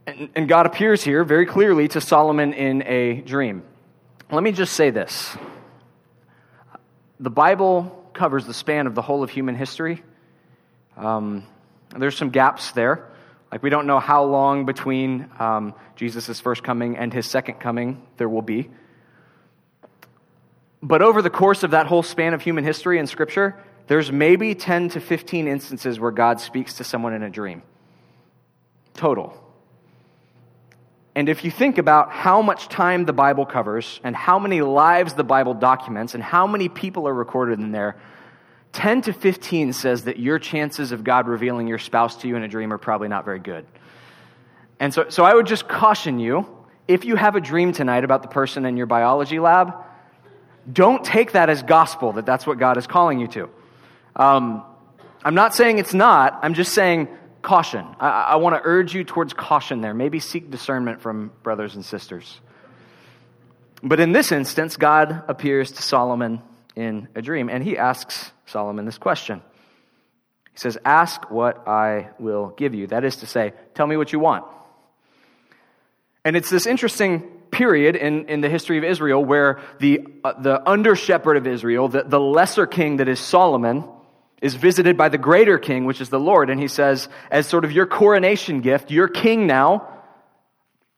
And, 0.06 0.30
and 0.36 0.50
God 0.50 0.66
appears 0.66 1.04
here 1.04 1.24
very 1.24 1.46
clearly 1.46 1.88
to 1.90 2.02
Solomon 2.02 2.54
in 2.54 2.84
a 2.86 3.22
dream. 3.22 3.64
Let 4.30 4.44
me 4.44 4.52
just 4.52 4.74
say 4.74 4.90
this 4.90 5.38
the 7.20 7.30
Bible 7.30 8.10
covers 8.14 8.46
the 8.46 8.54
span 8.54 8.88
of 8.88 8.96
the 8.96 9.02
whole 9.02 9.24
of 9.24 9.30
human 9.30 9.56
history. 9.56 10.04
Um, 10.98 11.46
there's 11.98 12.18
some 12.18 12.30
gaps 12.30 12.72
there. 12.72 13.08
Like, 13.52 13.64
we 13.64 13.70
don't 13.70 13.86
know 13.86 14.00
how 14.00 14.24
long 14.24 14.66
between 14.66 15.30
um, 15.40 15.74
Jesus' 15.96 16.40
first 16.40 16.64
coming 16.64 16.98
and 16.98 17.14
his 17.14 17.28
second 17.28 17.56
coming 17.56 18.02
there 18.18 18.30
will 18.30 18.42
be. 18.42 18.70
But 20.84 21.02
over 21.02 21.22
the 21.22 21.30
course 21.30 21.64
of 21.64 21.72
that 21.72 21.88
whole 21.88 22.04
span 22.04 22.34
of 22.34 22.42
human 22.42 22.64
history 22.64 22.98
and 22.98 23.08
Scripture, 23.08 23.56
there's 23.88 24.12
maybe 24.12 24.56
10 24.56 24.90
to 24.90 25.00
15 25.00 25.48
instances 25.48 26.00
where 26.00 26.12
God 26.12 26.40
speaks 26.40 26.76
to 26.76 26.84
someone 26.84 27.14
in 27.14 27.24
a 27.24 27.30
dream. 27.30 27.62
Total. 28.94 29.38
And 31.14 31.28
if 31.28 31.44
you 31.44 31.52
think 31.52 31.78
about 31.78 32.12
how 32.12 32.42
much 32.42 32.70
time 32.70 33.06
the 33.06 33.14
Bible 33.14 33.46
covers 33.46 34.00
and 34.04 34.16
how 34.16 34.40
many 34.40 34.62
lives 34.62 35.14
the 35.14 35.24
Bible 35.24 35.54
documents 35.54 36.16
and 36.16 36.24
how 36.24 36.48
many 36.48 36.70
people 36.70 37.08
are 37.08 37.14
recorded 37.14 37.60
in 37.60 37.72
there, 37.72 37.98
10 38.72 39.02
to 39.04 39.14
15 39.14 39.74
says 39.74 40.06
that 40.06 40.18
your 40.18 40.40
chances 40.40 40.94
of 40.94 41.04
God 41.04 41.28
revealing 41.28 41.68
your 41.68 41.78
spouse 41.78 42.16
to 42.18 42.28
you 42.28 42.38
in 42.38 42.44
a 42.44 42.48
dream 42.48 42.72
are 42.72 42.78
probably 42.78 43.10
not 43.10 43.26
very 43.26 43.40
good. 43.40 43.66
And 44.80 44.94
so, 44.94 45.10
so 45.10 45.26
I 45.26 45.36
would 45.36 45.46
just 45.46 45.68
caution 45.68 46.20
you 46.20 46.48
if 46.88 47.04
you 47.04 47.16
have 47.18 47.36
a 47.36 47.42
dream 47.42 47.74
tonight 47.74 48.06
about 48.06 48.22
the 48.22 48.30
person 48.30 48.66
in 48.66 48.78
your 48.78 48.86
biology 48.86 49.40
lab, 49.40 49.74
don't 50.72 51.04
take 51.04 51.34
that 51.34 51.50
as 51.50 51.64
gospel, 51.64 52.14
that 52.14 52.26
that's 52.26 52.46
what 52.46 52.60
God 52.60 52.78
is 52.78 52.88
calling 52.88 53.20
you 53.20 53.28
to. 53.30 53.50
Um, 54.16 54.64
I'm 55.24 55.36
not 55.36 55.56
saying 55.56 55.80
it's 55.80 55.94
not, 55.94 56.40
I'm 56.42 56.54
just 56.54 56.74
saying 56.74 57.08
caution. 57.42 57.86
I, 58.00 58.10
I 58.10 58.36
want 58.36 58.56
to 58.56 58.62
urge 58.64 58.94
you 58.94 59.04
towards 59.04 59.34
caution 59.34 59.82
there. 59.82 59.94
Maybe 59.94 60.20
seek 60.20 60.52
discernment 60.52 61.02
from 61.02 61.32
brothers 61.44 61.76
and 61.76 61.84
sisters. 61.84 62.40
But 63.84 64.00
in 64.00 64.12
this 64.12 64.32
instance, 64.32 64.78
God 64.78 65.24
appears 65.28 65.72
to 65.74 65.82
Solomon 65.82 66.42
in 66.76 67.08
a 67.16 67.22
dream, 67.22 67.50
and 67.50 67.64
he 67.64 67.78
asks 67.78 68.32
Solomon 68.46 68.86
this 68.86 68.98
question. 68.98 69.42
He 70.54 70.60
says, 70.60 70.78
Ask 70.86 71.32
what 71.32 71.68
I 71.68 72.10
will 72.20 72.50
give 72.50 72.76
you. 72.76 72.88
That 72.88 73.04
is 73.04 73.18
to 73.18 73.26
say, 73.26 73.54
tell 73.74 73.88
me 73.88 73.98
what 73.98 74.14
you 74.14 74.20
want. 74.20 74.46
And 76.24 76.36
it's 76.36 76.50
this 76.50 76.68
interesting 76.68 77.41
period 77.52 77.96
in, 77.96 78.28
in 78.28 78.42
the 78.42 78.50
history 78.50 78.78
of 78.78 78.84
Israel 78.84 79.24
where 79.24 79.62
the, 79.80 80.08
uh, 80.24 80.34
the 80.42 80.68
under 80.68 80.96
shepherd 80.96 81.38
of 81.38 81.46
Israel, 81.46 81.88
the, 81.88 82.04
the 82.04 82.20
lesser 82.20 82.66
king 82.66 82.98
that 82.98 83.08
is 83.08 83.20
Solomon, 83.20 83.84
is 84.42 84.56
visited 84.56 84.98
by 84.98 85.10
the 85.10 85.18
greater 85.18 85.60
king, 85.60 85.86
which 85.86 86.02
is 86.02 86.10
the 86.10 86.20
Lord. 86.20 86.50
And 86.50 86.60
he 86.60 86.68
says, 86.68 87.08
as 87.30 87.46
sort 87.46 87.64
of 87.64 87.72
your 87.72 87.86
coronation 87.86 88.62
gift, 88.62 88.90
you're 88.90 89.08
king 89.08 89.46
now. 89.46 89.88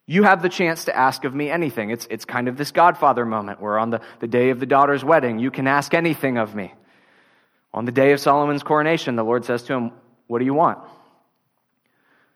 You 0.05 0.23
have 0.23 0.41
the 0.41 0.49
chance 0.49 0.85
to 0.85 0.95
ask 0.95 1.25
of 1.25 1.33
me 1.35 1.49
anything. 1.49 1.89
It's, 1.89 2.07
it's 2.09 2.25
kind 2.25 2.47
of 2.47 2.57
this 2.57 2.71
Godfather 2.71 3.25
moment 3.25 3.61
where 3.61 3.77
on 3.77 3.89
the, 3.89 4.01
the 4.19 4.27
day 4.27 4.49
of 4.49 4.59
the 4.59 4.65
daughter's 4.65 5.03
wedding, 5.03 5.39
you 5.39 5.51
can 5.51 5.67
ask 5.67 5.93
anything 5.93 6.37
of 6.37 6.55
me. 6.55 6.73
On 7.73 7.85
the 7.85 7.91
day 7.91 8.11
of 8.11 8.19
Solomon's 8.19 8.63
coronation, 8.63 9.15
the 9.15 9.23
Lord 9.23 9.45
says 9.45 9.63
to 9.63 9.73
him, 9.73 9.91
What 10.27 10.39
do 10.39 10.45
you 10.45 10.53
want? 10.53 10.79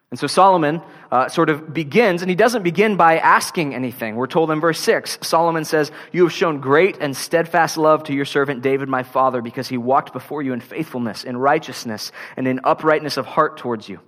And 0.10 0.18
so 0.18 0.28
Solomon 0.28 0.82
uh, 1.12 1.28
sort 1.28 1.50
of 1.50 1.74
begins, 1.74 2.22
and 2.22 2.30
he 2.30 2.36
doesn't 2.36 2.64
begin 2.64 2.96
by 2.96 3.18
asking 3.18 3.76
anything. 3.76 4.16
We're 4.16 4.28
told 4.28 4.52
in 4.52 4.62
verse 4.62 4.80
6 4.80 5.20
Solomon 5.22 5.66
says, 5.66 5.92
You 6.14 6.24
have 6.24 6.32
shown 6.32 6.62
great 6.62 6.98
and 7.02 7.16
steadfast 7.16 7.76
love 7.78 8.04
to 8.04 8.14
your 8.14 8.24
servant 8.24 8.62
David, 8.62 8.88
my 8.88 9.04
father, 9.04 9.42
because 9.42 9.68
he 9.68 9.78
walked 9.78 10.14
before 10.14 10.42
you 10.42 10.54
in 10.54 10.62
faithfulness, 10.62 11.26
in 11.26 11.36
righteousness, 11.36 12.14
and 12.38 12.48
in 12.48 12.62
uprightness 12.64 13.18
of 13.18 13.26
heart 13.26 13.58
towards 13.58 13.90
you. 13.90 14.00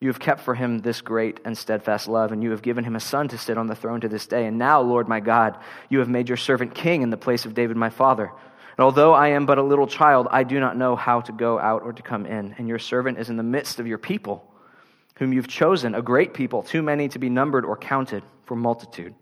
You 0.00 0.08
have 0.08 0.20
kept 0.20 0.42
for 0.42 0.54
him 0.54 0.78
this 0.78 1.00
great 1.00 1.40
and 1.44 1.58
steadfast 1.58 2.06
love, 2.06 2.30
and 2.30 2.42
you 2.42 2.52
have 2.52 2.62
given 2.62 2.84
him 2.84 2.94
a 2.94 3.00
son 3.00 3.26
to 3.28 3.38
sit 3.38 3.58
on 3.58 3.66
the 3.66 3.74
throne 3.74 4.00
to 4.02 4.08
this 4.08 4.28
day. 4.28 4.46
And 4.46 4.58
now, 4.58 4.80
Lord 4.80 5.08
my 5.08 5.18
God, 5.18 5.58
you 5.88 5.98
have 6.00 6.08
made 6.08 6.28
your 6.28 6.36
servant 6.36 6.74
king 6.74 7.02
in 7.02 7.10
the 7.10 7.16
place 7.16 7.46
of 7.46 7.54
David, 7.54 7.76
my 7.76 7.90
father. 7.90 8.30
And 8.76 8.84
although 8.84 9.12
I 9.12 9.28
am 9.28 9.44
but 9.44 9.58
a 9.58 9.62
little 9.62 9.86
child, 9.88 10.28
I 10.30 10.44
do 10.44 10.60
not 10.60 10.76
know 10.76 10.94
how 10.94 11.20
to 11.22 11.32
go 11.32 11.58
out 11.58 11.82
or 11.82 11.92
to 11.92 12.02
come 12.02 12.26
in, 12.26 12.54
and 12.58 12.68
your 12.68 12.78
servant 12.78 13.18
is 13.18 13.28
in 13.28 13.36
the 13.36 13.42
midst 13.42 13.80
of 13.80 13.88
your 13.88 13.98
people 13.98 14.53
whom 15.16 15.32
you've 15.32 15.48
chosen, 15.48 15.94
a 15.94 16.02
great 16.02 16.34
people, 16.34 16.62
too 16.62 16.82
many 16.82 17.08
to 17.08 17.18
be 17.18 17.28
numbered 17.28 17.64
or 17.64 17.76
counted 17.76 18.22
for 18.46 18.56
multitude. 18.56 19.14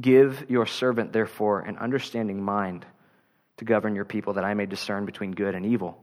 Give 0.00 0.44
your 0.48 0.66
servant, 0.66 1.12
therefore, 1.12 1.60
an 1.60 1.78
understanding 1.78 2.42
mind 2.42 2.84
to 3.58 3.64
govern 3.64 3.94
your 3.94 4.04
people, 4.04 4.34
that 4.34 4.44
I 4.44 4.54
may 4.54 4.66
discern 4.66 5.04
between 5.04 5.32
good 5.32 5.54
and 5.54 5.64
evil. 5.66 6.00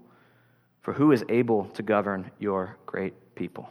For 0.82 0.94
who 0.94 1.12
is 1.12 1.24
able 1.30 1.66
to 1.76 1.84
govern 1.84 2.32
your 2.40 2.78
great 2.86 3.36
people? 3.36 3.70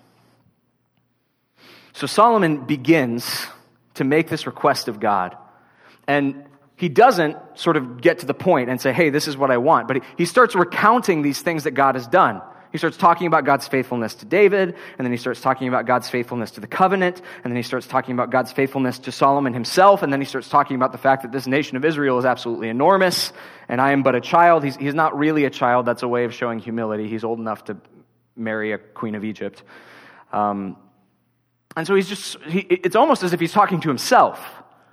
So 1.92 2.06
Solomon 2.06 2.66
begins 2.66 3.46
to 3.94 4.04
make 4.04 4.28
this 4.28 4.46
request 4.46 4.88
of 4.88 5.00
God. 5.00 5.37
And 6.06 6.44
he 6.76 6.88
doesn't 6.88 7.37
sort 7.54 7.76
of 7.76 8.00
get 8.00 8.20
to 8.20 8.26
the 8.26 8.35
point 8.35 8.70
and 8.70 8.80
say, 8.80 8.92
hey, 8.92 9.11
this 9.11 9.28
is 9.28 9.37
what 9.37 9.50
I 9.50 9.59
want. 9.59 9.88
But 9.88 10.02
he, 10.16 10.24
starts 10.24 10.54
recounting 10.54 11.22
these 11.22 11.42
things 11.42 11.64
that 11.64 11.72
God 11.72 11.94
has 11.94 12.06
done. 12.06 12.40
He 12.72 12.78
starts 12.78 12.96
talking 12.96 13.26
about 13.26 13.44
God's 13.44 13.66
faithfulness 13.66 14.14
to 14.16 14.26
David, 14.26 14.76
and 14.96 15.04
then 15.04 15.11
he 15.11 15.16
starts 15.16 15.40
talking 15.40 15.66
about 15.66 15.87
God's 15.87 16.09
faithfulness 16.09 16.52
to 16.52 16.61
the 16.61 16.68
covenant, 16.68 17.20
and 17.42 17.50
then 17.50 17.56
he 17.56 17.62
starts 17.62 17.87
talking 17.87 18.14
about 18.14 18.30
God's 18.30 18.52
faithfulness 18.52 19.00
to 19.00 19.12
Solomon 19.12 19.54
himself, 19.54 20.02
and 20.02 20.12
then 20.12 20.20
he 20.20 20.26
starts 20.26 20.48
talking 20.48 20.76
about 20.76 20.92
the 20.92 20.98
fact 20.98 21.22
that 21.22 21.33
this 21.33 21.46
nation 21.48 21.76
of 21.76 21.85
Israel 21.85 22.18
is 22.18 22.24
absolutely 22.24 22.68
enormous, 22.68 23.33
and 23.68 23.80
I 23.80 23.90
am 23.90 24.02
but 24.04 24.14
a 24.14 24.20
child. 24.20 24.62
He's, 24.62 24.76
he's 24.76 24.94
not 24.94 25.18
really 25.18 25.44
a 25.44 25.50
child. 25.50 25.85
That's 25.85 26.04
a 26.04 26.09
way 26.09 26.24
of 26.24 26.33
showing 26.33 26.61
humility. 26.61 27.09
He's 27.09 27.24
old 27.24 27.40
enough 27.40 27.64
to 27.64 27.76
marry 28.37 28.72
a 28.72 28.78
queen 28.78 29.16
of 29.16 29.24
Egypt. 29.24 29.64
Um, 30.33 30.76
and 31.76 31.87
so 31.87 31.94
he's 31.96 32.09
just, 32.09 32.40
he, 32.42 32.61
it's 32.61 32.96
almost 32.96 33.24
as 33.24 33.33
if 33.33 33.40
he's 33.40 33.52
talking 33.52 33.80
to 33.80 33.88
himself. 33.88 34.40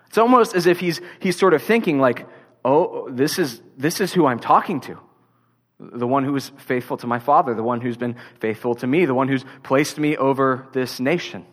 It's 0.08 0.18
almost 0.18 0.56
as 0.56 0.66
if 0.66 0.80
he's, 0.80 1.00
he's 1.20 1.38
sort 1.38 1.54
of 1.54 1.62
thinking, 1.62 2.00
like, 2.00 2.28
oh, 2.66 3.08
this 3.12 3.38
is, 3.38 3.62
this 3.78 4.02
is 4.02 4.14
who 4.14 4.26
I'm 4.26 4.40
talking 4.40 4.80
to 4.82 5.00
the 5.80 6.08
one 6.08 6.24
who 6.24 6.36
is 6.36 6.52
faithful 6.58 6.98
to 6.98 7.08
my 7.08 7.20
father, 7.20 7.54
the 7.54 7.64
one 7.64 7.82
who's 7.82 7.98
been 7.98 8.16
faithful 8.40 8.76
to 8.76 8.88
me, 8.88 9.06
the 9.06 9.14
one 9.14 9.28
who's 9.28 9.46
placed 9.64 10.00
me 10.00 10.18
over 10.18 10.68
this 10.74 11.00
nation. 11.00 11.46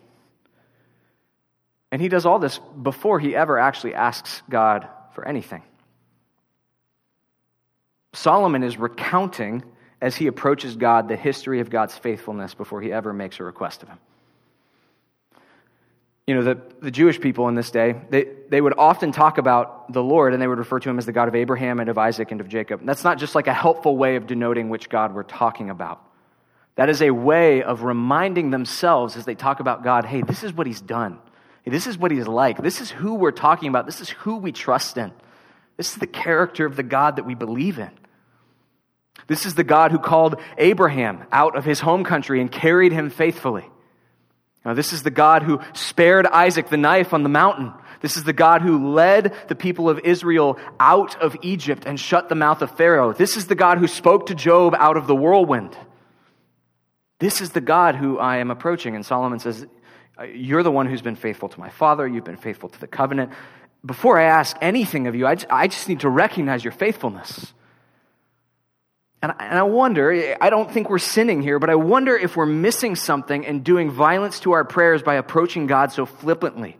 And 1.91 2.01
he 2.01 2.09
does 2.09 2.25
all 2.25 2.39
this 2.39 2.59
before 2.81 3.19
he 3.19 3.35
ever 3.35 3.59
actually 3.59 3.93
asks 3.93 4.41
God 4.49 4.87
for 5.13 5.27
anything. 5.27 5.63
Solomon 8.13 8.63
is 8.63 8.77
recounting 8.77 9.63
as 10.01 10.15
he 10.15 10.27
approaches 10.27 10.75
God 10.75 11.07
the 11.07 11.15
history 11.15 11.59
of 11.59 11.69
God's 11.69 11.97
faithfulness 11.97 12.53
before 12.53 12.81
he 12.81 12.91
ever 12.91 13.13
makes 13.13 13.39
a 13.39 13.43
request 13.43 13.83
of 13.83 13.89
him 13.89 13.99
you 16.27 16.33
know, 16.33 16.43
the, 16.43 16.61
the 16.81 16.91
Jewish 16.91 17.19
people 17.19 17.47
in 17.49 17.55
this 17.55 17.71
day, 17.71 17.95
they, 18.09 18.25
they 18.49 18.61
would 18.61 18.73
often 18.77 19.11
talk 19.11 19.37
about 19.37 19.91
the 19.91 20.03
Lord 20.03 20.33
and 20.33 20.41
they 20.41 20.47
would 20.47 20.57
refer 20.57 20.79
to 20.79 20.89
him 20.89 20.97
as 20.97 21.05
the 21.05 21.11
God 21.11 21.27
of 21.27 21.35
Abraham 21.35 21.79
and 21.79 21.89
of 21.89 21.97
Isaac 21.97 22.31
and 22.31 22.41
of 22.41 22.47
Jacob. 22.47 22.81
that's 22.85 23.03
not 23.03 23.17
just 23.17 23.35
like 23.35 23.47
a 23.47 23.53
helpful 23.53 23.97
way 23.97 24.15
of 24.15 24.27
denoting 24.27 24.69
which 24.69 24.89
God 24.89 25.13
we're 25.13 25.23
talking 25.23 25.69
about. 25.69 26.01
That 26.75 26.89
is 26.89 27.01
a 27.01 27.11
way 27.11 27.63
of 27.63 27.83
reminding 27.83 28.51
themselves 28.51 29.15
as 29.15 29.25
they 29.25 29.35
talk 29.35 29.59
about 29.59 29.83
God, 29.83 30.05
hey, 30.05 30.21
this 30.21 30.43
is 30.43 30.53
what 30.53 30.67
he's 30.67 30.81
done. 30.81 31.19
Hey, 31.63 31.71
this 31.71 31.87
is 31.87 31.97
what 31.97 32.11
he's 32.11 32.27
like. 32.27 32.61
This 32.61 32.81
is 32.81 32.91
who 32.91 33.15
we're 33.15 33.31
talking 33.31 33.69
about. 33.69 33.85
This 33.85 34.01
is 34.01 34.09
who 34.09 34.37
we 34.37 34.51
trust 34.51 34.97
in. 34.97 35.11
This 35.77 35.91
is 35.91 35.97
the 35.97 36.07
character 36.07 36.65
of 36.65 36.75
the 36.75 36.83
God 36.83 37.15
that 37.15 37.25
we 37.25 37.33
believe 37.33 37.79
in. 37.79 37.91
This 39.27 39.45
is 39.45 39.55
the 39.55 39.63
God 39.63 39.91
who 39.91 39.99
called 39.99 40.39
Abraham 40.57 41.25
out 41.31 41.55
of 41.55 41.65
his 41.65 41.79
home 41.79 42.03
country 42.03 42.41
and 42.41 42.51
carried 42.51 42.91
him 42.91 43.09
faithfully. 43.09 43.65
Now, 44.63 44.73
this 44.73 44.93
is 44.93 45.03
the 45.03 45.11
God 45.11 45.43
who 45.43 45.61
spared 45.73 46.25
Isaac 46.25 46.69
the 46.69 46.77
knife 46.77 47.13
on 47.13 47.23
the 47.23 47.29
mountain. 47.29 47.73
This 48.01 48.17
is 48.17 48.23
the 48.23 48.33
God 48.33 48.61
who 48.61 48.93
led 48.93 49.33
the 49.47 49.55
people 49.55 49.89
of 49.89 49.99
Israel 49.99 50.57
out 50.79 51.21
of 51.21 51.35
Egypt 51.41 51.83
and 51.85 51.99
shut 51.99 52.29
the 52.29 52.35
mouth 52.35 52.61
of 52.61 52.75
Pharaoh. 52.77 53.13
This 53.13 53.37
is 53.37 53.47
the 53.47 53.55
God 53.55 53.77
who 53.77 53.87
spoke 53.87 54.27
to 54.27 54.35
Job 54.35 54.75
out 54.77 54.97
of 54.97 55.07
the 55.07 55.15
whirlwind. 55.15 55.77
This 57.19 57.41
is 57.41 57.51
the 57.51 57.61
God 57.61 57.95
who 57.95 58.19
I 58.19 58.37
am 58.37 58.51
approaching. 58.51 58.95
And 58.95 59.05
Solomon 59.05 59.39
says, 59.39 59.65
You're 60.33 60.63
the 60.63 60.71
one 60.71 60.87
who's 60.87 61.01
been 61.01 61.15
faithful 61.15 61.49
to 61.49 61.59
my 61.59 61.69
father. 61.69 62.07
You've 62.07 62.23
been 62.23 62.37
faithful 62.37 62.69
to 62.69 62.79
the 62.79 62.87
covenant. 62.87 63.31
Before 63.85 64.19
I 64.19 64.23
ask 64.23 64.57
anything 64.61 65.07
of 65.07 65.15
you, 65.15 65.27
I 65.27 65.67
just 65.67 65.87
need 65.87 66.01
to 66.01 66.09
recognize 66.09 66.63
your 66.63 66.73
faithfulness. 66.73 67.53
And, 69.21 69.31
I 69.39 69.63
wonder, 69.63 70.37
I 70.39 70.49
don't 70.51 70.69
think 70.69 70.89
we're 70.89 70.99
sinning 70.99 71.41
here, 71.41 71.57
but 71.57 71.69
I 71.69 71.75
wonder 71.75 72.15
if 72.15 72.35
we're 72.35 72.45
missing 72.45 72.95
something 72.95 73.45
and 73.45 73.63
doing 73.63 73.89
violence 73.89 74.39
to 74.41 74.51
our 74.51 74.63
prayers 74.63 75.01
by 75.01 75.15
approaching 75.15 75.65
God 75.65 75.91
so 75.91 76.05
flippantly 76.05 76.77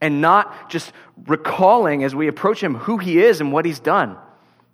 and 0.00 0.20
not 0.20 0.70
just 0.70 0.92
recalling 1.26 2.04
as 2.04 2.14
we 2.14 2.28
approach 2.28 2.62
Him 2.62 2.74
who 2.74 2.98
He 2.98 3.18
is 3.18 3.40
and 3.40 3.52
what 3.52 3.64
He's 3.64 3.80
done. 3.80 4.16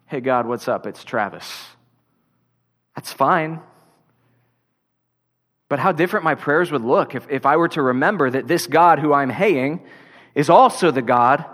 Hey, 0.07 0.21
God, 0.21 0.47
what's 0.47 0.69
up? 0.69 0.87
It's 0.87 1.03
Travis. 1.03 1.51
That's 2.95 3.13
fine. 3.13 3.61
But 5.69 5.79
how 5.79 5.93
different 5.93 6.25
my 6.25 6.35
prayers 6.35 6.71
would 6.71 6.85
look 6.85 7.15
if, 7.15 7.27
if 7.31 7.47
I 7.47 7.57
were 7.57 7.69
to 7.69 7.83
remember 7.83 8.31
that 8.31 8.47
this 8.47 8.67
God 8.67 8.99
who 8.99 9.13
I'm 9.13 9.31
haying 9.31 9.85
is 10.35 10.51
also 10.51 10.91
the 10.91 11.03
God 11.03 11.45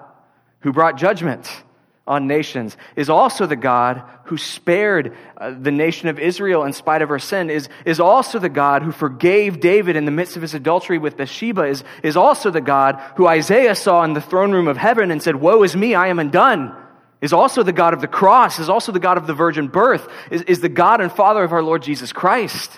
who 0.60 0.72
brought 0.72 0.98
judgment 0.98 1.62
on 2.10 2.26
nations, 2.26 2.76
is 2.96 3.08
also 3.08 3.46
the 3.46 3.54
God 3.54 4.02
who 4.24 4.36
spared 4.36 5.16
uh, 5.36 5.52
the 5.52 5.70
nation 5.70 6.08
of 6.08 6.18
Israel 6.18 6.64
in 6.64 6.72
spite 6.72 7.02
of 7.02 7.08
her 7.08 7.20
sin, 7.20 7.48
is, 7.50 7.68
is 7.86 8.00
also 8.00 8.40
the 8.40 8.48
God 8.48 8.82
who 8.82 8.90
forgave 8.90 9.60
David 9.60 9.94
in 9.94 10.06
the 10.06 10.10
midst 10.10 10.34
of 10.34 10.42
his 10.42 10.52
adultery 10.52 10.98
with 10.98 11.16
Bathsheba, 11.16 11.62
is, 11.62 11.84
is 12.02 12.16
also 12.16 12.50
the 12.50 12.60
God 12.60 13.00
who 13.16 13.28
Isaiah 13.28 13.76
saw 13.76 14.02
in 14.02 14.12
the 14.12 14.20
throne 14.20 14.50
room 14.50 14.66
of 14.66 14.76
heaven 14.76 15.12
and 15.12 15.22
said, 15.22 15.36
Woe 15.36 15.62
is 15.62 15.76
me, 15.76 15.94
I 15.94 16.08
am 16.08 16.18
undone. 16.18 16.76
Is 17.20 17.32
also 17.32 17.62
the 17.62 17.72
God 17.72 17.94
of 17.94 18.00
the 18.00 18.08
cross, 18.08 18.58
is 18.58 18.68
also 18.68 18.90
the 18.90 18.98
God 18.98 19.16
of 19.16 19.28
the 19.28 19.34
virgin 19.34 19.68
birth, 19.68 20.08
is, 20.32 20.42
is 20.42 20.60
the 20.60 20.68
God 20.68 21.00
and 21.00 21.12
Father 21.12 21.44
of 21.44 21.52
our 21.52 21.62
Lord 21.62 21.82
Jesus 21.82 22.12
Christ. 22.12 22.72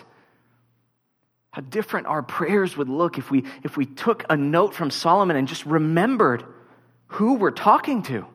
How 1.53 1.63
different 1.63 2.07
our 2.07 2.23
prayers 2.23 2.77
would 2.77 2.91
look 2.91 3.17
if 3.17 3.31
we, 3.31 3.45
if 3.63 3.79
we 3.79 3.87
took 3.87 4.27
a 4.29 4.37
note 4.37 4.75
from 4.75 4.91
Solomon 4.91 5.37
and 5.37 5.49
just 5.49 5.65
remembered 5.65 6.45
who 7.07 7.35
we're 7.35 7.51
talking 7.51 8.03
to 8.03 8.27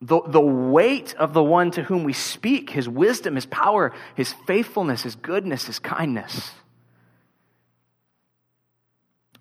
the, 0.00 0.20
the 0.22 0.40
weight 0.40 1.14
of 1.14 1.32
the 1.32 1.42
one 1.42 1.70
to 1.72 1.82
whom 1.82 2.04
we 2.04 2.12
speak, 2.12 2.70
his 2.70 2.88
wisdom, 2.88 3.36
his 3.36 3.46
power, 3.46 3.92
his 4.14 4.32
faithfulness, 4.46 5.02
his 5.02 5.14
goodness, 5.14 5.64
his 5.64 5.78
kindness. 5.78 6.50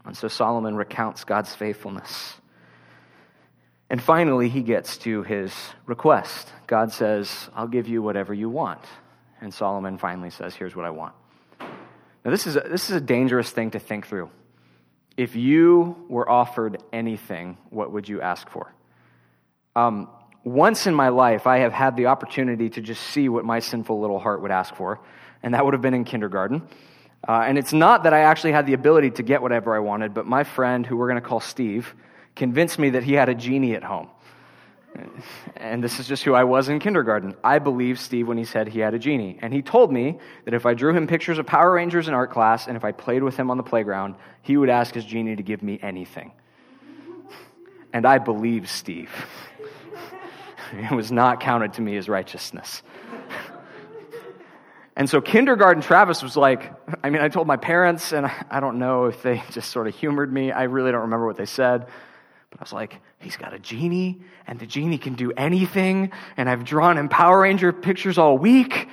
And 0.06 0.16
so 0.16 0.28
Solomon 0.28 0.76
recounts 0.76 1.24
God's 1.24 1.54
faithfulness. 1.54 2.36
And 3.90 4.02
finally, 4.02 4.50
he 4.50 4.62
gets 4.62 4.98
to 5.00 5.24
his 5.24 5.54
request. 5.86 6.52
God 6.68 6.92
says, 6.92 7.50
I'll 7.54 7.68
give 7.68 7.88
you 7.88 8.02
whatever 8.02 8.34
you 8.34 8.50
want. 8.50 8.82
And 9.40 9.54
Solomon 9.54 9.98
finally 9.98 10.30
says, 10.30 10.56
Here's 10.56 10.76
what 10.76 10.86
I 10.86 10.90
want. 10.90 11.14
Now, 11.60 12.32
this 12.32 12.48
is 12.48 12.56
a, 12.56 12.62
this 12.62 12.90
is 12.90 12.96
a 12.96 13.02
dangerous 13.02 13.50
thing 13.50 13.72
to 13.72 13.80
think 13.80 14.08
through. 14.08 14.30
If 15.16 15.36
you 15.36 16.06
were 16.10 16.28
offered 16.28 16.82
anything, 16.92 17.58
what 17.70 17.92
would 17.92 18.10
you 18.10 18.22
ask 18.22 18.50
for? 18.50 18.74
Um, 19.76 20.10
once 20.44 20.88
in 20.88 20.94
my 20.94 21.10
life, 21.10 21.48
I 21.48 21.60
have 21.60 21.72
had 21.72 21.96
the 21.96 22.08
opportunity 22.08 22.70
to 22.72 22.82
just 22.82 23.02
see 23.02 23.30
what 23.30 23.46
my 23.46 23.60
sinful 23.60 24.00
little 24.00 24.20
heart 24.20 24.42
would 24.42 24.52
ask 24.52 24.76
for, 24.76 25.00
and 25.42 25.54
that 25.54 25.64
would 25.64 25.74
have 25.74 25.82
been 25.82 25.94
in 25.94 26.04
kindergarten. 26.04 26.68
Uh, 27.26 27.44
and 27.48 27.58
it's 27.58 27.72
not 27.72 28.04
that 28.04 28.14
I 28.14 28.22
actually 28.22 28.52
had 28.52 28.66
the 28.66 28.74
ability 28.74 29.12
to 29.12 29.24
get 29.24 29.42
whatever 29.42 29.74
I 29.74 29.80
wanted, 29.80 30.14
but 30.14 30.26
my 30.26 30.44
friend, 30.44 30.86
who 30.86 30.98
we're 30.98 31.08
going 31.08 31.22
to 31.22 31.28
call 31.28 31.40
Steve, 31.40 31.96
convinced 32.36 32.78
me 32.78 32.92
that 32.92 33.04
he 33.04 33.14
had 33.14 33.30
a 33.30 33.36
genie 33.36 33.76
at 33.76 33.84
home. 33.84 34.10
And 35.56 35.84
this 35.84 36.00
is 36.00 36.08
just 36.08 36.24
who 36.24 36.34
I 36.34 36.44
was 36.44 36.70
in 36.70 36.80
kindergarten. 36.80 37.36
I 37.44 37.60
believed 37.60 38.00
Steve 38.00 38.28
when 38.28 38.38
he 38.38 38.44
said 38.44 38.68
he 38.68 38.80
had 38.80 38.94
a 38.94 39.00
genie. 39.00 39.40
And 39.42 39.54
he 39.54 39.62
told 39.62 39.92
me 39.92 40.20
that 40.46 40.54
if 40.54 40.66
I 40.66 40.74
drew 40.76 40.94
him 40.94 41.08
pictures 41.08 41.40
of 41.40 41.48
Power 41.48 41.72
Rangers 41.72 42.08
in 42.08 42.14
art 42.14 42.32
class 42.32 42.68
and 42.68 42.78
if 42.78 42.84
I 42.84 42.92
played 42.92 43.24
with 43.24 43.36
him 43.36 43.50
on 43.50 43.58
the 43.58 43.64
playground, 43.64 44.16
he 44.44 44.56
would 44.56 44.70
ask 44.70 44.94
his 44.94 45.06
genie 45.06 45.36
to 45.36 45.44
give 45.44 45.64
me 45.64 45.80
anything. 45.82 46.32
And 47.92 48.06
I 48.06 48.20
believed 48.20 48.70
Steve. 48.70 49.10
It 50.92 50.92
was 50.92 51.12
not 51.12 51.40
counted 51.40 51.74
to 51.74 51.82
me 51.82 51.98
as 51.98 52.10
righteousness. 52.10 52.84
And 54.96 55.10
so 55.10 55.22
kindergarten 55.22 55.82
Travis 55.82 56.22
was 56.22 56.38
like, 56.38 56.72
I 57.04 57.10
mean, 57.10 57.20
I 57.20 57.28
told 57.28 57.48
my 57.48 57.58
parents, 57.58 58.12
and 58.14 58.28
I 58.28 58.60
don't 58.60 58.78
know 58.78 59.06
if 59.06 59.24
they 59.24 59.42
just 59.52 59.72
sort 59.72 59.88
of 59.88 59.96
humored 59.96 60.32
me. 60.32 60.52
I 60.52 60.64
really 60.64 60.92
don't 60.92 61.02
remember 61.02 61.26
what 61.26 61.36
they 61.36 61.48
said. 61.48 61.88
But 62.52 62.60
I 62.60 62.64
was 62.64 62.74
like, 62.74 63.02
he's 63.18 63.36
got 63.36 63.56
a 63.56 63.60
genie, 63.60 64.22
and 64.46 64.60
the 64.60 64.68
genie 64.68 65.00
can 65.00 65.16
do 65.16 65.32
anything, 65.36 66.12
and 66.38 66.48
I've 66.48 66.64
drawn 66.64 67.00
him 67.00 67.10
Power 67.10 67.42
Ranger 67.42 67.74
pictures 67.74 68.20
all 68.20 68.38
week. 68.38 68.88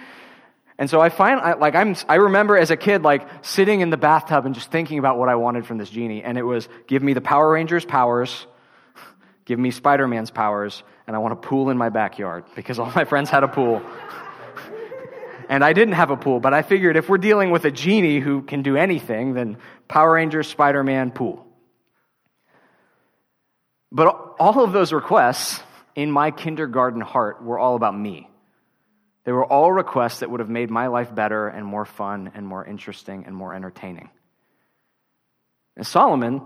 And 0.79 0.89
so 0.89 1.03
I 1.03 1.11
find, 1.11 1.61
like, 1.61 1.75
I'm, 1.75 1.95
I 2.09 2.15
remember 2.15 2.57
as 2.57 2.71
a 2.71 2.79
kid, 2.79 3.03
like, 3.03 3.29
sitting 3.45 3.83
in 3.83 3.91
the 3.91 3.99
bathtub 3.99 4.47
and 4.47 4.55
just 4.55 4.71
thinking 4.71 4.99
about 4.99 5.19
what 5.19 5.29
I 5.29 5.35
wanted 5.35 5.67
from 5.67 5.77
this 5.77 5.91
genie. 5.91 6.23
And 6.23 6.39
it 6.39 6.43
was, 6.43 6.67
give 6.87 7.03
me 7.03 7.13
the 7.13 7.21
Power 7.21 7.53
Rangers 7.53 7.85
powers, 7.85 8.47
give 9.45 9.59
me 9.59 9.71
Spider 9.71 10.09
Man's 10.09 10.31
powers, 10.31 10.83
and 11.11 11.17
I 11.17 11.19
want 11.19 11.33
a 11.33 11.37
pool 11.37 11.71
in 11.71 11.77
my 11.77 11.89
backyard 11.89 12.45
because 12.55 12.79
all 12.79 12.93
my 12.95 13.05
friends 13.05 13.31
had 13.31 13.43
a 13.43 13.49
pool. 13.49 13.83
and 15.49 15.65
I 15.65 15.73
didn't 15.73 15.95
have 15.95 16.13
a 16.13 16.17
pool, 16.17 16.39
but 16.39 16.55
I 16.55 16.63
figured 16.63 16.97
if 16.97 17.09
we're 17.09 17.19
dealing 17.19 17.51
with 17.51 17.65
a 17.65 17.73
genie 17.73 18.21
who 18.21 18.43
can 18.43 18.63
do 18.63 18.77
anything, 18.77 19.35
then 19.35 19.59
Power 19.89 20.13
Rangers, 20.13 20.47
Spider 20.47 20.85
Man, 20.85 21.11
pool. 21.11 21.45
But 23.91 24.07
all 24.39 24.63
of 24.63 24.71
those 24.71 24.93
requests 24.93 25.61
in 25.97 26.13
my 26.13 26.31
kindergarten 26.31 27.01
heart 27.01 27.43
were 27.43 27.59
all 27.59 27.75
about 27.75 27.99
me. 27.99 28.31
They 29.25 29.33
were 29.33 29.45
all 29.45 29.73
requests 29.73 30.21
that 30.21 30.31
would 30.31 30.39
have 30.39 30.49
made 30.49 30.71
my 30.71 30.87
life 30.87 31.13
better 31.13 31.49
and 31.49 31.67
more 31.67 31.87
fun 31.87 32.31
and 32.37 32.47
more 32.47 32.65
interesting 32.65 33.25
and 33.27 33.35
more 33.35 33.53
entertaining. 33.53 34.11
And 35.77 35.85
Solomon, 35.85 36.41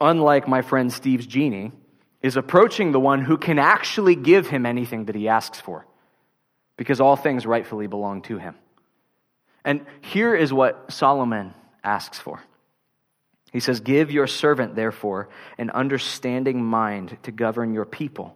unlike 0.00 0.46
my 0.46 0.62
friend 0.62 0.92
Steve's 0.92 1.26
genie, 1.26 1.72
is 2.24 2.38
approaching 2.38 2.90
the 2.90 2.98
one 2.98 3.20
who 3.20 3.36
can 3.36 3.58
actually 3.58 4.16
give 4.16 4.46
him 4.46 4.64
anything 4.64 5.04
that 5.04 5.14
he 5.14 5.28
asks 5.28 5.60
for, 5.60 5.86
because 6.78 6.98
all 6.98 7.16
things 7.16 7.44
rightfully 7.44 7.86
belong 7.86 8.22
to 8.22 8.38
him. 8.38 8.54
And 9.62 9.84
here 10.00 10.34
is 10.34 10.50
what 10.50 10.90
Solomon 10.90 11.52
asks 11.84 12.18
for. 12.18 12.42
He 13.52 13.60
says, 13.60 13.80
Give 13.80 14.10
your 14.10 14.26
servant, 14.26 14.74
therefore, 14.74 15.28
an 15.58 15.68
understanding 15.68 16.64
mind 16.64 17.18
to 17.24 17.30
govern 17.30 17.74
your 17.74 17.84
people, 17.84 18.34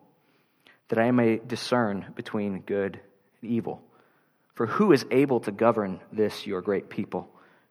that 0.89 0.99
I 0.99 1.11
may 1.11 1.39
discern 1.39 2.13
between 2.15 2.61
good 2.61 3.01
and 3.41 3.51
evil. 3.51 3.81
For 4.53 4.67
who 4.67 4.93
is 4.93 5.07
able 5.11 5.41
to 5.41 5.51
govern 5.51 6.01
this, 6.13 6.47
your 6.47 6.61
great 6.61 6.91
people? 6.91 7.31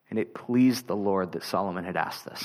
And 0.10 0.18
it 0.18 0.34
pleased 0.34 0.88
the 0.88 0.96
Lord 0.96 1.34
that 1.34 1.44
Solomon 1.44 1.86
had 1.86 1.96
asked 1.96 2.26
this. 2.26 2.44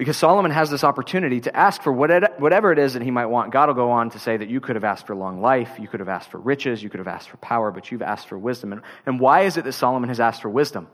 Because 0.00 0.16
Solomon 0.16 0.50
has 0.50 0.70
this 0.70 0.82
opportunity 0.82 1.42
to 1.42 1.54
ask 1.54 1.82
for 1.82 1.92
whatever 1.92 2.72
it 2.72 2.78
is 2.78 2.94
that 2.94 3.02
he 3.02 3.10
might 3.10 3.26
want. 3.26 3.52
God 3.52 3.68
will 3.68 3.74
go 3.74 3.90
on 3.90 4.08
to 4.12 4.18
say 4.18 4.34
that 4.34 4.48
you 4.48 4.58
could 4.58 4.76
have 4.76 4.82
asked 4.82 5.06
for 5.06 5.14
long 5.14 5.42
life, 5.42 5.72
you 5.78 5.88
could 5.88 6.00
have 6.00 6.08
asked 6.08 6.30
for 6.30 6.38
riches, 6.38 6.82
you 6.82 6.88
could 6.88 7.00
have 7.00 7.06
asked 7.06 7.28
for 7.28 7.36
power, 7.36 7.70
but 7.70 7.92
you've 7.92 8.00
asked 8.00 8.26
for 8.26 8.38
wisdom. 8.38 8.82
And, 9.04 9.20
why 9.20 9.42
is 9.42 9.58
it 9.58 9.64
that 9.64 9.74
Solomon 9.74 10.08
has 10.08 10.18
asked 10.18 10.40
for 10.40 10.48
wisdom? 10.48 10.88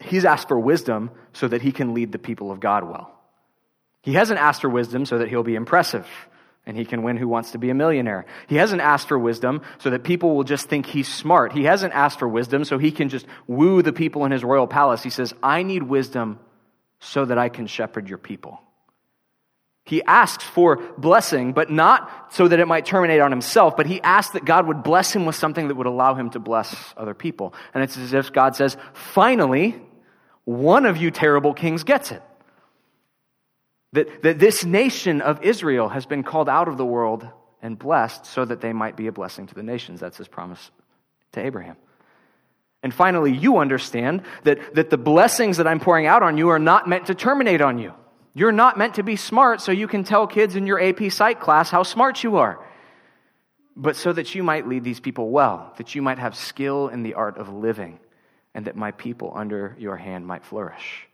He's 0.00 0.24
asked 0.24 0.48
for 0.48 0.58
wisdom 0.58 1.12
so 1.34 1.46
that 1.46 1.62
he 1.62 1.70
can 1.70 1.94
lead 1.94 2.10
the 2.10 2.18
people 2.18 2.50
of 2.50 2.58
God 2.58 2.82
well. 2.82 3.16
He 4.02 4.14
hasn't 4.14 4.40
asked 4.40 4.62
for 4.62 4.70
wisdom 4.70 5.06
so 5.06 5.18
that 5.18 5.28
he'll 5.28 5.44
be 5.44 5.54
impressive 5.54 6.08
and 6.66 6.76
he 6.76 6.84
can 6.84 7.04
win 7.04 7.16
Who 7.16 7.28
Wants 7.28 7.52
to 7.52 7.58
Be 7.58 7.70
a 7.70 7.74
Millionaire. 7.74 8.26
He 8.48 8.56
hasn't 8.56 8.82
asked 8.82 9.06
for 9.06 9.20
wisdom 9.20 9.62
so 9.78 9.90
that 9.90 10.02
people 10.02 10.34
will 10.34 10.42
just 10.42 10.68
think 10.68 10.86
he's 10.86 11.06
smart. 11.06 11.52
He 11.52 11.62
hasn't 11.62 11.94
asked 11.94 12.18
for 12.18 12.26
wisdom 12.26 12.64
so 12.64 12.76
he 12.76 12.90
can 12.90 13.08
just 13.08 13.26
woo 13.46 13.82
the 13.82 13.92
people 13.92 14.24
in 14.24 14.32
his 14.32 14.42
royal 14.42 14.66
palace. 14.66 15.00
He 15.00 15.10
says, 15.10 15.32
I 15.44 15.62
need 15.62 15.84
wisdom 15.84 16.40
so 17.00 17.24
that 17.24 17.38
I 17.38 17.48
can 17.48 17.66
shepherd 17.66 18.08
your 18.08 18.18
people. 18.18 18.60
He 19.84 20.02
asks 20.04 20.44
for 20.44 20.76
blessing, 20.98 21.52
but 21.52 21.70
not 21.70 22.32
so 22.32 22.46
that 22.46 22.60
it 22.60 22.68
might 22.68 22.84
terminate 22.84 23.20
on 23.20 23.32
himself, 23.32 23.76
but 23.76 23.86
he 23.86 24.00
asks 24.02 24.34
that 24.34 24.44
God 24.44 24.66
would 24.68 24.82
bless 24.82 25.12
him 25.12 25.26
with 25.26 25.34
something 25.34 25.68
that 25.68 25.74
would 25.74 25.86
allow 25.86 26.14
him 26.14 26.30
to 26.30 26.38
bless 26.38 26.94
other 26.96 27.14
people. 27.14 27.54
And 27.74 27.82
it's 27.82 27.96
as 27.96 28.12
if 28.12 28.32
God 28.32 28.54
says, 28.54 28.76
finally, 28.92 29.80
one 30.44 30.86
of 30.86 30.96
you 30.96 31.10
terrible 31.10 31.54
kings 31.54 31.82
gets 31.82 32.12
it. 32.12 32.22
That, 33.92 34.22
that 34.22 34.38
this 34.38 34.64
nation 34.64 35.20
of 35.22 35.42
Israel 35.42 35.88
has 35.88 36.06
been 36.06 36.22
called 36.22 36.48
out 36.48 36.68
of 36.68 36.76
the 36.76 36.86
world 36.86 37.26
and 37.60 37.76
blessed 37.78 38.26
so 38.26 38.44
that 38.44 38.60
they 38.60 38.72
might 38.72 38.96
be 38.96 39.08
a 39.08 39.12
blessing 39.12 39.46
to 39.48 39.54
the 39.54 39.62
nations. 39.62 39.98
That's 39.98 40.16
his 40.16 40.28
promise 40.28 40.70
to 41.32 41.44
Abraham. 41.44 41.76
And 42.82 42.94
finally, 42.94 43.32
you 43.32 43.58
understand 43.58 44.22
that, 44.44 44.74
that 44.74 44.90
the 44.90 44.96
blessings 44.96 45.58
that 45.58 45.66
I'm 45.66 45.80
pouring 45.80 46.06
out 46.06 46.22
on 46.22 46.38
you 46.38 46.48
are 46.48 46.58
not 46.58 46.88
meant 46.88 47.06
to 47.06 47.14
terminate 47.14 47.60
on 47.60 47.78
you. 47.78 47.92
You're 48.32 48.52
not 48.52 48.78
meant 48.78 48.94
to 48.94 49.02
be 49.02 49.16
smart 49.16 49.60
so 49.60 49.72
you 49.72 49.88
can 49.88 50.04
tell 50.04 50.26
kids 50.26 50.56
in 50.56 50.66
your 50.66 50.80
AP 50.80 51.10
Psych 51.10 51.40
class 51.40 51.68
how 51.68 51.82
smart 51.82 52.22
you 52.22 52.36
are, 52.36 52.64
but 53.76 53.96
so 53.96 54.12
that 54.12 54.34
you 54.34 54.42
might 54.42 54.66
lead 54.68 54.84
these 54.84 55.00
people 55.00 55.30
well, 55.30 55.74
that 55.76 55.94
you 55.94 56.00
might 56.00 56.18
have 56.18 56.36
skill 56.36 56.88
in 56.88 57.02
the 57.02 57.14
art 57.14 57.36
of 57.38 57.52
living, 57.52 57.98
and 58.54 58.66
that 58.66 58.76
my 58.76 58.92
people 58.92 59.32
under 59.34 59.76
your 59.78 59.96
hand 59.96 60.26
might 60.26 60.44
flourish. 60.44 61.08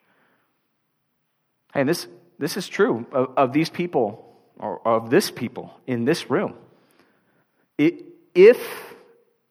Hey, 1.72 1.80
and 1.80 1.88
this, 1.88 2.06
this 2.38 2.56
is 2.56 2.68
true 2.68 3.06
of, 3.12 3.32
of 3.36 3.52
these 3.52 3.70
people, 3.70 4.22
or 4.58 4.86
of 4.86 5.10
this 5.10 5.30
people 5.30 5.74
in 5.86 6.04
this 6.04 6.30
room. 6.30 6.54
It, 7.78 8.04
if 8.34 8.85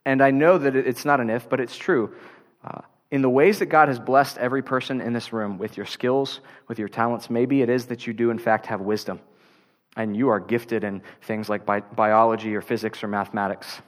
and 0.06 0.22
I 0.22 0.32
know 0.32 0.58
that 0.58 0.76
it's 0.76 1.04
not 1.04 1.20
an 1.20 1.30
if, 1.30 1.50
but 1.50 1.60
it's 1.60 1.76
true. 1.76 2.14
Uh, 2.64 2.82
in 3.12 3.22
the 3.22 3.30
ways 3.30 3.60
that 3.60 3.68
God 3.68 3.88
has 3.88 4.00
blessed 4.00 4.38
every 4.38 4.62
person 4.62 5.02
in 5.02 5.14
this 5.14 5.34
room 5.34 5.58
with 5.58 5.78
your 5.78 5.86
skills, 5.86 6.40
with 6.68 6.80
your 6.80 6.88
talents, 6.88 7.30
maybe 7.30 7.62
it 7.62 7.70
is 7.70 7.88
that 7.88 8.06
you 8.06 8.14
do, 8.14 8.30
in 8.30 8.40
fact, 8.40 8.68
have 8.68 8.82
wisdom. 8.82 9.20
And 9.96 10.16
you 10.16 10.30
are 10.30 10.40
gifted 10.40 10.84
in 10.84 11.02
things 11.22 11.48
like 11.48 11.66
bi- 11.66 11.80
biology 11.80 12.56
or 12.56 12.62
physics 12.62 13.04
or 13.04 13.08
mathematics. 13.08 13.82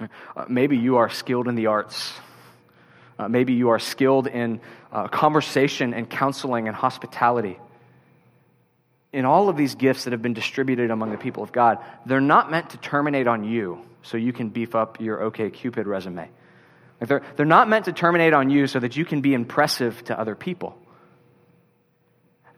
Uh, 0.00 0.06
maybe 0.48 0.76
you 0.76 0.96
are 0.96 1.10
skilled 1.10 1.48
in 1.48 1.54
the 1.54 1.66
arts. 1.66 2.12
Uh, 3.18 3.28
maybe 3.28 3.52
you 3.52 3.70
are 3.70 3.78
skilled 3.78 4.26
in 4.26 4.60
uh, 4.92 5.08
conversation 5.08 5.92
and 5.92 6.08
counseling 6.08 6.68
and 6.68 6.76
hospitality. 6.76 7.58
In 9.12 9.24
all 9.24 9.48
of 9.48 9.56
these 9.56 9.74
gifts 9.74 10.04
that 10.04 10.12
have 10.12 10.22
been 10.22 10.32
distributed 10.32 10.90
among 10.90 11.10
the 11.10 11.18
people 11.18 11.42
of 11.42 11.52
God, 11.52 11.78
they're 12.06 12.20
not 12.20 12.50
meant 12.50 12.70
to 12.70 12.78
terminate 12.78 13.26
on 13.26 13.44
you 13.44 13.84
so 14.02 14.16
you 14.16 14.32
can 14.32 14.48
beef 14.48 14.74
up 14.74 15.00
your 15.00 15.18
OkCupid 15.18 15.86
resume. 15.86 16.28
Like 17.00 17.08
they're, 17.08 17.22
they're 17.36 17.46
not 17.46 17.68
meant 17.68 17.84
to 17.86 17.92
terminate 17.92 18.32
on 18.32 18.48
you 18.48 18.66
so 18.66 18.78
that 18.78 18.96
you 18.96 19.04
can 19.04 19.20
be 19.20 19.34
impressive 19.34 20.02
to 20.04 20.18
other 20.18 20.34
people. 20.34 20.78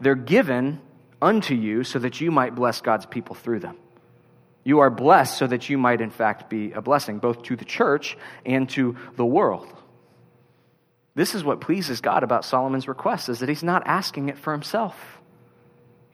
They're 0.01 0.15
given 0.15 0.81
unto 1.21 1.55
you 1.55 1.83
so 1.83 1.99
that 1.99 2.21
you 2.21 2.31
might 2.31 2.55
bless 2.55 2.81
God's 2.81 3.07
people 3.07 3.35
through 3.35 3.61
them. 3.61 3.77
You 4.63 4.81
are 4.81 4.91
blessed 4.91 5.37
so 5.37 5.47
that 5.47 5.69
you 5.69 5.77
might, 5.77 6.01
in 6.01 6.11
fact, 6.11 6.49
be 6.49 6.73
a 6.73 6.81
blessing, 6.81 7.19
both 7.19 7.43
to 7.45 7.57
the 7.57 7.65
church 7.65 8.17
and 8.47 8.69
to 8.71 8.97
the 9.17 9.27
world. 9.27 9.67
This 11.15 11.35
is 11.35 11.45
what 11.45 11.61
pleases 11.61 12.01
God 12.01 12.23
about 12.23 12.45
Solomon's 12.45 12.89
request, 12.89 13.29
is 13.29 13.41
that 13.41 13.49
he's 13.49 13.63
not 13.63 13.83
asking 13.87 14.31
it 14.31 14.39
for 14.39 14.53
himself. 14.53 15.21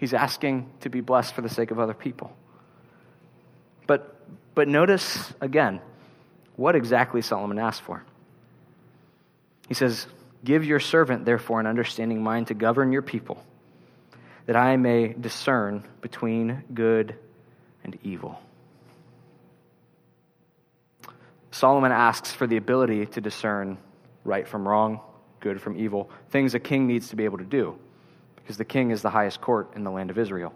He's 0.00 0.14
asking 0.14 0.70
to 0.80 0.88
be 0.88 1.02
blessed 1.02 1.34
for 1.34 1.42
the 1.42 1.50
sake 1.50 1.70
of 1.70 1.78
other 1.78 1.92
people. 1.92 2.34
But 3.86 4.16
but 4.54 4.66
notice 4.66 5.30
again 5.42 5.82
what 6.56 6.74
exactly 6.74 7.20
Solomon 7.20 7.58
asked 7.58 7.82
for. 7.82 8.02
He 9.68 9.74
says, 9.74 10.06
Give 10.42 10.64
your 10.64 10.80
servant, 10.80 11.26
therefore, 11.26 11.60
an 11.60 11.66
understanding 11.66 12.22
mind 12.22 12.46
to 12.46 12.54
govern 12.54 12.92
your 12.92 13.02
people, 13.02 13.44
that 14.46 14.56
I 14.56 14.78
may 14.78 15.08
discern 15.12 15.84
between 16.00 16.64
good 16.72 17.14
and 17.84 17.98
evil. 18.02 18.40
Solomon 21.50 21.92
asks 21.92 22.32
for 22.32 22.46
the 22.46 22.56
ability 22.56 23.04
to 23.04 23.20
discern 23.20 23.76
right 24.24 24.48
from 24.48 24.66
wrong, 24.66 25.00
good 25.40 25.60
from 25.60 25.76
evil, 25.76 26.10
things 26.30 26.54
a 26.54 26.58
king 26.58 26.86
needs 26.86 27.10
to 27.10 27.16
be 27.16 27.26
able 27.26 27.38
to 27.38 27.44
do, 27.44 27.78
because 28.42 28.56
the 28.56 28.64
king 28.64 28.90
is 28.90 29.02
the 29.02 29.10
highest 29.10 29.40
court 29.40 29.72
in 29.76 29.84
the 29.84 29.90
land 29.90 30.10
of 30.10 30.18
Israel. 30.18 30.52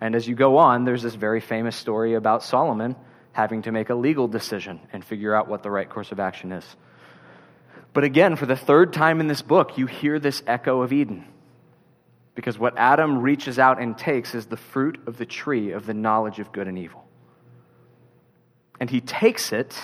And 0.00 0.14
as 0.14 0.26
you 0.26 0.34
go 0.34 0.56
on, 0.56 0.84
there's 0.84 1.02
this 1.02 1.14
very 1.14 1.40
famous 1.40 1.76
story 1.76 2.14
about 2.14 2.42
Solomon 2.42 2.96
having 3.32 3.62
to 3.62 3.72
make 3.72 3.90
a 3.90 3.94
legal 3.94 4.28
decision 4.28 4.80
and 4.92 5.04
figure 5.04 5.34
out 5.34 5.48
what 5.48 5.62
the 5.62 5.70
right 5.70 5.88
course 5.88 6.10
of 6.10 6.18
action 6.18 6.52
is. 6.52 6.64
But 7.92 8.04
again, 8.04 8.36
for 8.36 8.46
the 8.46 8.56
third 8.56 8.92
time 8.92 9.20
in 9.20 9.26
this 9.26 9.42
book, 9.42 9.76
you 9.76 9.86
hear 9.86 10.18
this 10.18 10.42
echo 10.46 10.82
of 10.82 10.92
Eden. 10.92 11.26
Because 12.34 12.58
what 12.58 12.78
Adam 12.78 13.18
reaches 13.18 13.58
out 13.58 13.80
and 13.80 13.98
takes 13.98 14.34
is 14.34 14.46
the 14.46 14.56
fruit 14.56 14.98
of 15.06 15.18
the 15.18 15.26
tree 15.26 15.72
of 15.72 15.86
the 15.86 15.94
knowledge 15.94 16.38
of 16.38 16.52
good 16.52 16.68
and 16.68 16.78
evil. 16.78 17.04
And 18.78 18.88
he 18.88 19.00
takes 19.00 19.52
it 19.52 19.78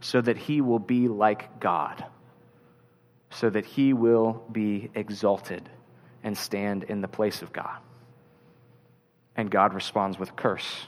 so 0.00 0.20
that 0.20 0.38
he 0.38 0.60
will 0.60 0.78
be 0.78 1.08
like 1.08 1.60
God, 1.60 2.04
so 3.30 3.50
that 3.50 3.66
he 3.66 3.92
will 3.92 4.44
be 4.50 4.90
exalted 4.94 5.68
and 6.28 6.38
stand 6.38 6.84
in 6.84 7.00
the 7.00 7.08
place 7.08 7.42
of 7.42 7.52
God. 7.52 7.78
And 9.34 9.50
God 9.50 9.72
responds 9.72 10.18
with 10.18 10.28
a 10.28 10.34
curse 10.34 10.86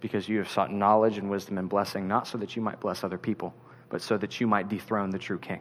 because 0.00 0.28
you 0.28 0.38
have 0.38 0.48
sought 0.48 0.72
knowledge 0.72 1.18
and 1.18 1.28
wisdom 1.28 1.58
and 1.58 1.68
blessing, 1.68 2.08
not 2.08 2.26
so 2.26 2.38
that 2.38 2.56
you 2.56 2.62
might 2.62 2.80
bless 2.80 3.04
other 3.04 3.18
people, 3.18 3.54
but 3.90 4.00
so 4.00 4.16
that 4.16 4.40
you 4.40 4.46
might 4.46 4.68
dethrone 4.68 5.10
the 5.10 5.18
true 5.18 5.38
king. 5.38 5.60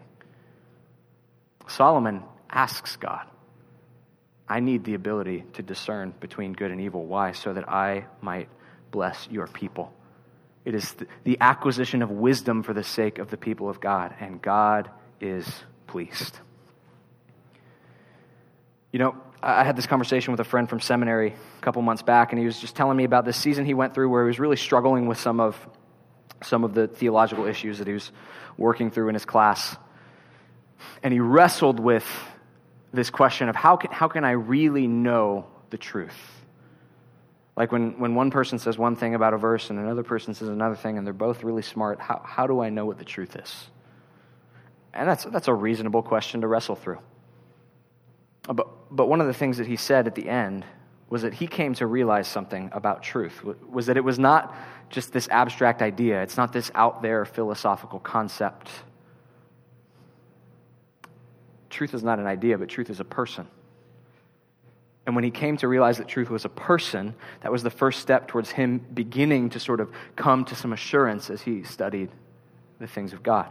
Solomon 1.67 2.23
asks 2.49 2.95
God, 2.95 3.27
I 4.47 4.61
need 4.61 4.85
the 4.85 4.93
ability 4.93 5.43
to 5.53 5.61
discern 5.61 6.13
between 6.21 6.53
good 6.53 6.71
and 6.71 6.79
evil. 6.79 7.05
Why? 7.05 7.33
So 7.33 7.53
that 7.53 7.67
I 7.67 8.05
might 8.21 8.47
bless 8.89 9.27
your 9.29 9.47
people. 9.47 9.91
It 10.63 10.75
is 10.75 10.95
the 11.25 11.37
acquisition 11.41 12.01
of 12.01 12.09
wisdom 12.09 12.63
for 12.63 12.73
the 12.73 12.85
sake 12.85 13.19
of 13.19 13.29
the 13.29 13.37
people 13.37 13.69
of 13.69 13.81
God, 13.81 14.15
and 14.21 14.41
God 14.41 14.89
is 15.19 15.45
pleased. 15.87 16.39
You 18.91 18.99
know, 18.99 19.15
I 19.41 19.63
had 19.63 19.75
this 19.75 19.85
conversation 19.85 20.31
with 20.31 20.39
a 20.39 20.43
friend 20.43 20.69
from 20.69 20.79
seminary 20.79 21.33
a 21.33 21.61
couple 21.61 21.81
months 21.81 22.01
back, 22.01 22.31
and 22.31 22.39
he 22.39 22.45
was 22.45 22.59
just 22.59 22.75
telling 22.75 22.97
me 22.97 23.03
about 23.03 23.25
this 23.25 23.37
season 23.37 23.65
he 23.65 23.73
went 23.73 23.93
through 23.93 24.09
where 24.09 24.23
he 24.23 24.27
was 24.27 24.39
really 24.39 24.55
struggling 24.55 25.07
with 25.07 25.19
some 25.19 25.39
of, 25.39 25.57
some 26.43 26.63
of 26.63 26.73
the 26.73 26.87
theological 26.87 27.45
issues 27.45 27.77
that 27.79 27.87
he 27.87 27.93
was 27.93 28.11
working 28.57 28.89
through 28.89 29.09
in 29.09 29.13
his 29.13 29.25
class. 29.25 29.75
And 31.03 31.13
he 31.13 31.19
wrestled 31.19 31.79
with 31.79 32.05
this 32.93 33.09
question 33.09 33.49
of 33.49 33.55
how 33.55 33.75
can, 33.75 33.91
how 33.91 34.07
can 34.07 34.23
I 34.23 34.31
really 34.31 34.87
know 34.87 35.47
the 35.69 35.77
truth? 35.77 36.17
Like 37.55 37.71
when, 37.71 37.99
when 37.99 38.15
one 38.15 38.31
person 38.31 38.59
says 38.59 38.77
one 38.77 38.95
thing 38.95 39.15
about 39.15 39.33
a 39.33 39.37
verse 39.37 39.69
and 39.69 39.79
another 39.79 40.03
person 40.03 40.33
says 40.33 40.47
another 40.47 40.75
thing, 40.75 40.97
and 40.97 41.05
they're 41.05 41.13
both 41.13 41.43
really 41.43 41.63
smart, 41.63 41.99
how, 41.99 42.21
how 42.23 42.47
do 42.47 42.61
I 42.61 42.69
know 42.69 42.85
what 42.85 42.99
the 42.99 43.05
truth 43.05 43.35
is? 43.35 43.67
And 44.93 45.07
that's, 45.07 45.25
that's 45.25 45.47
a 45.47 45.53
reasonable 45.53 46.03
question 46.03 46.41
to 46.41 46.47
wrestle 46.47 46.75
through. 46.75 46.99
But, 48.47 48.95
but 48.95 49.07
one 49.07 49.19
of 49.21 49.27
the 49.27 49.33
things 49.33 49.57
that 49.57 49.67
he 49.67 49.75
said 49.75 50.07
at 50.07 50.15
the 50.15 50.29
end 50.29 50.65
was 51.09 51.21
that 51.21 51.33
he 51.33 51.47
came 51.47 51.73
to 51.75 51.87
realize 51.87 52.27
something 52.27 52.69
about 52.73 53.03
truth, 53.03 53.43
was 53.43 53.85
that 53.85 53.97
it 53.97 54.03
was 54.03 54.19
not 54.19 54.55
just 54.89 55.13
this 55.13 55.27
abstract 55.29 55.81
idea, 55.81 56.21
it's 56.21 56.37
not 56.37 56.51
this 56.53 56.71
out 56.75 57.01
there 57.01 57.25
philosophical 57.25 57.99
concept. 57.99 58.69
Truth 61.69 61.93
is 61.93 62.03
not 62.03 62.19
an 62.19 62.27
idea, 62.27 62.57
but 62.57 62.69
truth 62.69 62.89
is 62.89 62.99
a 62.99 63.05
person. 63.05 63.47
And 65.05 65.15
when 65.15 65.23
he 65.23 65.31
came 65.31 65.55
to 65.57 65.69
realize 65.69 65.97
that 65.99 66.07
truth 66.09 66.29
was 66.29 66.43
a 66.43 66.49
person, 66.49 67.15
that 67.41 67.51
was 67.51 67.63
the 67.63 67.69
first 67.69 68.01
step 68.01 68.27
towards 68.27 68.51
him 68.51 68.79
beginning 68.93 69.51
to 69.51 69.59
sort 69.59 69.79
of 69.79 69.89
come 70.17 70.43
to 70.45 70.55
some 70.55 70.73
assurance 70.73 71.29
as 71.29 71.41
he 71.41 71.63
studied 71.63 72.09
the 72.79 72.87
things 72.87 73.13
of 73.13 73.23
God. 73.23 73.49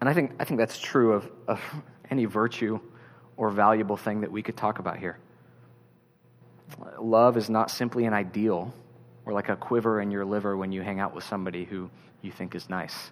And 0.00 0.08
I 0.08 0.14
think, 0.14 0.32
I 0.40 0.44
think 0.44 0.58
that's 0.58 0.78
true 0.78 1.12
of, 1.12 1.30
of 1.46 1.60
any 2.10 2.24
virtue 2.24 2.80
or 3.38 3.48
valuable 3.50 3.96
thing 3.96 4.20
that 4.20 4.30
we 4.30 4.42
could 4.42 4.56
talk 4.56 4.80
about 4.80 4.98
here. 4.98 5.16
Love 6.98 7.38
is 7.38 7.48
not 7.48 7.70
simply 7.70 8.04
an 8.04 8.12
ideal 8.12 8.74
or 9.24 9.32
like 9.32 9.48
a 9.48 9.56
quiver 9.56 10.00
in 10.02 10.10
your 10.10 10.24
liver 10.24 10.56
when 10.56 10.72
you 10.72 10.82
hang 10.82 11.00
out 11.00 11.14
with 11.14 11.24
somebody 11.24 11.64
who 11.64 11.88
you 12.20 12.32
think 12.32 12.54
is 12.54 12.68
nice. 12.68 13.10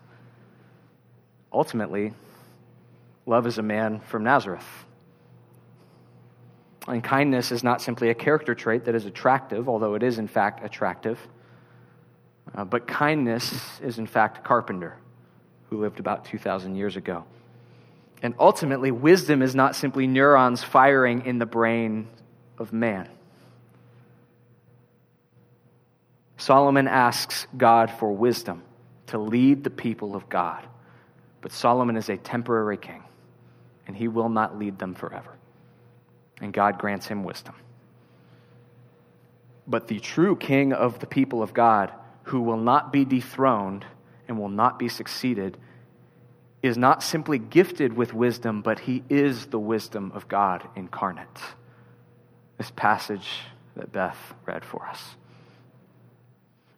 Ultimately, 1.52 2.12
love 3.24 3.46
is 3.46 3.56
a 3.56 3.62
man 3.62 4.00
from 4.00 4.24
Nazareth. 4.24 4.66
And 6.88 7.02
kindness 7.02 7.50
is 7.52 7.64
not 7.64 7.80
simply 7.80 8.10
a 8.10 8.14
character 8.14 8.54
trait 8.54 8.84
that 8.84 8.94
is 8.94 9.06
attractive, 9.06 9.68
although 9.68 9.94
it 9.94 10.02
is 10.02 10.18
in 10.18 10.28
fact 10.28 10.64
attractive. 10.64 11.18
Uh, 12.54 12.64
but 12.64 12.86
kindness 12.86 13.80
is 13.80 13.98
in 13.98 14.06
fact 14.06 14.38
a 14.38 14.40
carpenter 14.40 14.96
who 15.70 15.80
lived 15.80 16.00
about 16.00 16.24
2,000 16.24 16.76
years 16.76 16.96
ago. 16.96 17.24
And 18.22 18.34
ultimately, 18.38 18.90
wisdom 18.90 19.42
is 19.42 19.54
not 19.54 19.76
simply 19.76 20.06
neurons 20.06 20.62
firing 20.62 21.26
in 21.26 21.38
the 21.38 21.46
brain 21.46 22.08
of 22.58 22.72
man. 22.72 23.08
Solomon 26.38 26.88
asks 26.88 27.46
God 27.56 27.90
for 27.90 28.12
wisdom 28.12 28.62
to 29.08 29.18
lead 29.18 29.64
the 29.64 29.70
people 29.70 30.14
of 30.14 30.28
God. 30.28 30.66
But 31.40 31.52
Solomon 31.52 31.96
is 31.96 32.08
a 32.08 32.16
temporary 32.16 32.76
king, 32.76 33.02
and 33.86 33.96
he 33.96 34.08
will 34.08 34.28
not 34.28 34.58
lead 34.58 34.78
them 34.78 34.94
forever. 34.94 35.32
And 36.40 36.52
God 36.52 36.78
grants 36.78 37.06
him 37.06 37.24
wisdom. 37.24 37.54
But 39.66 39.88
the 39.88 40.00
true 40.00 40.36
king 40.36 40.72
of 40.72 40.98
the 40.98 41.06
people 41.06 41.42
of 41.42 41.54
God, 41.54 41.92
who 42.24 42.40
will 42.40 42.56
not 42.56 42.92
be 42.92 43.04
dethroned 43.04 43.84
and 44.28 44.38
will 44.38 44.48
not 44.48 44.78
be 44.78 44.88
succeeded, 44.88 45.56
is 46.66 46.76
not 46.76 47.02
simply 47.02 47.38
gifted 47.38 47.92
with 47.94 48.12
wisdom, 48.12 48.62
but 48.62 48.78
he 48.78 49.02
is 49.08 49.46
the 49.46 49.58
wisdom 49.58 50.12
of 50.14 50.28
God 50.28 50.66
incarnate. 50.76 51.26
This 52.58 52.70
passage 52.74 53.28
that 53.76 53.92
Beth 53.92 54.18
read 54.46 54.64
for 54.64 54.86
us. 54.86 55.02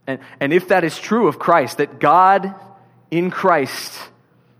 And, 0.07 0.21
and 0.41 0.53
if 0.53 0.69
that 0.69 0.85
is 0.85 0.99
true 0.99 1.29
of 1.29 1.39
Christ, 1.39 1.79
that 1.79 2.01
God 2.01 2.55
in 3.11 3.31
Christ 3.31 3.99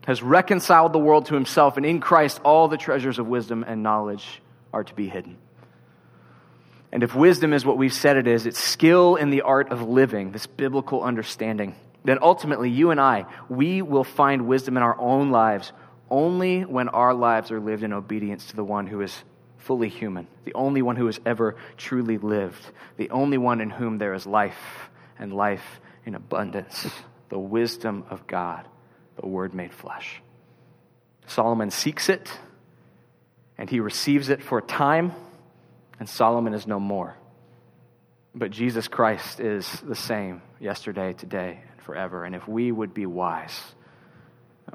has 0.07 0.23
reconciled 0.23 0.93
the 0.93 0.99
world 0.99 1.27
to 1.27 1.35
himself, 1.35 1.77
and 1.77 1.85
in 1.85 2.01
Christ 2.01 2.41
all 2.45 2.69
the 2.69 2.77
treasures 2.77 3.19
of 3.19 3.27
wisdom 3.27 3.65
and 3.67 3.83
knowledge 3.83 4.41
are 4.73 4.85
to 4.85 4.95
be 4.95 5.09
hidden. 5.09 5.37
And 6.93 7.03
if 7.03 7.15
wisdom 7.15 7.53
is 7.53 7.65
what 7.67 7.77
we've 7.77 7.93
said 7.93 8.17
it 8.17 8.27
is, 8.27 8.47
it's 8.47 8.59
skill 8.59 9.17
in 9.17 9.31
the 9.31 9.43
art 9.43 9.71
of 9.71 9.83
living, 9.83 10.33
this 10.33 10.47
biblical 10.47 11.03
understanding 11.03 11.75
then 12.05 12.19
ultimately 12.23 12.71
you 12.71 12.91
and 12.91 13.01
I, 13.01 13.27
we 13.49 13.83
will 13.83 14.05
find 14.05 14.47
wisdom 14.47 14.77
in 14.77 14.83
our 14.83 14.99
own 14.99 15.31
lives 15.31 15.73
only 16.11 16.65
when 16.65 16.89
our 16.89 17.13
lives 17.13 17.51
are 17.51 17.61
lived 17.61 17.83
in 17.83 17.93
obedience 17.93 18.47
to 18.47 18.57
the 18.57 18.65
one 18.65 18.87
who 18.87 19.01
is 19.01 19.25
fully 19.59 19.89
human, 19.89 20.27
the 20.45 20.55
only 20.55 20.81
one 20.81 20.97
who 20.97 21.07
has 21.07 21.21
ever 21.27 21.57
truly 21.77 22.17
lived, 22.17 22.65
the 22.97 23.11
only 23.11 23.37
one 23.37 23.61
in 23.61 23.71
whom 23.71 23.99
there 23.99 24.15
is 24.15 24.27
life 24.27 24.89
and 25.19 25.33
life 25.33 25.81
in 26.07 26.15
abundance, 26.15 26.89
the 27.29 27.39
wisdom 27.39 28.05
of 28.09 28.27
God, 28.27 28.67
the 29.21 29.27
Word 29.27 29.53
made 29.53 29.75
flesh. 29.75 30.23
Solomon 31.27 31.71
seeks 31.71 32.09
it, 32.09 32.31
and 33.59 33.69
he 33.69 33.81
receives 33.81 34.31
it 34.31 34.43
for 34.43 34.59
a 34.59 34.63
time, 34.63 35.13
and 36.01 36.09
Solomon 36.09 36.55
is 36.55 36.67
no 36.67 36.81
more. 36.81 37.17
But 38.35 38.51
Jesus 38.51 38.89
Christ 38.89 39.41
is 39.41 39.69
the 39.81 39.97
same 39.97 40.41
yesterday, 40.61 41.13
today, 41.13 41.61
forever. 41.89 42.27
And 42.27 42.37
if 42.37 42.47
we 42.47 42.71
would 42.71 42.93
be 42.93 43.07
wise, 43.07 43.59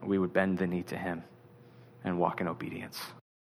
we 0.01 0.17
would 0.17 0.33
bend 0.33 0.57
the 0.57 0.65
knee 0.65 0.81
to 0.83 0.97
him 0.97 1.23
and 2.03 2.17
walk 2.17 2.41
in 2.41 2.47
obedience. 2.47 2.99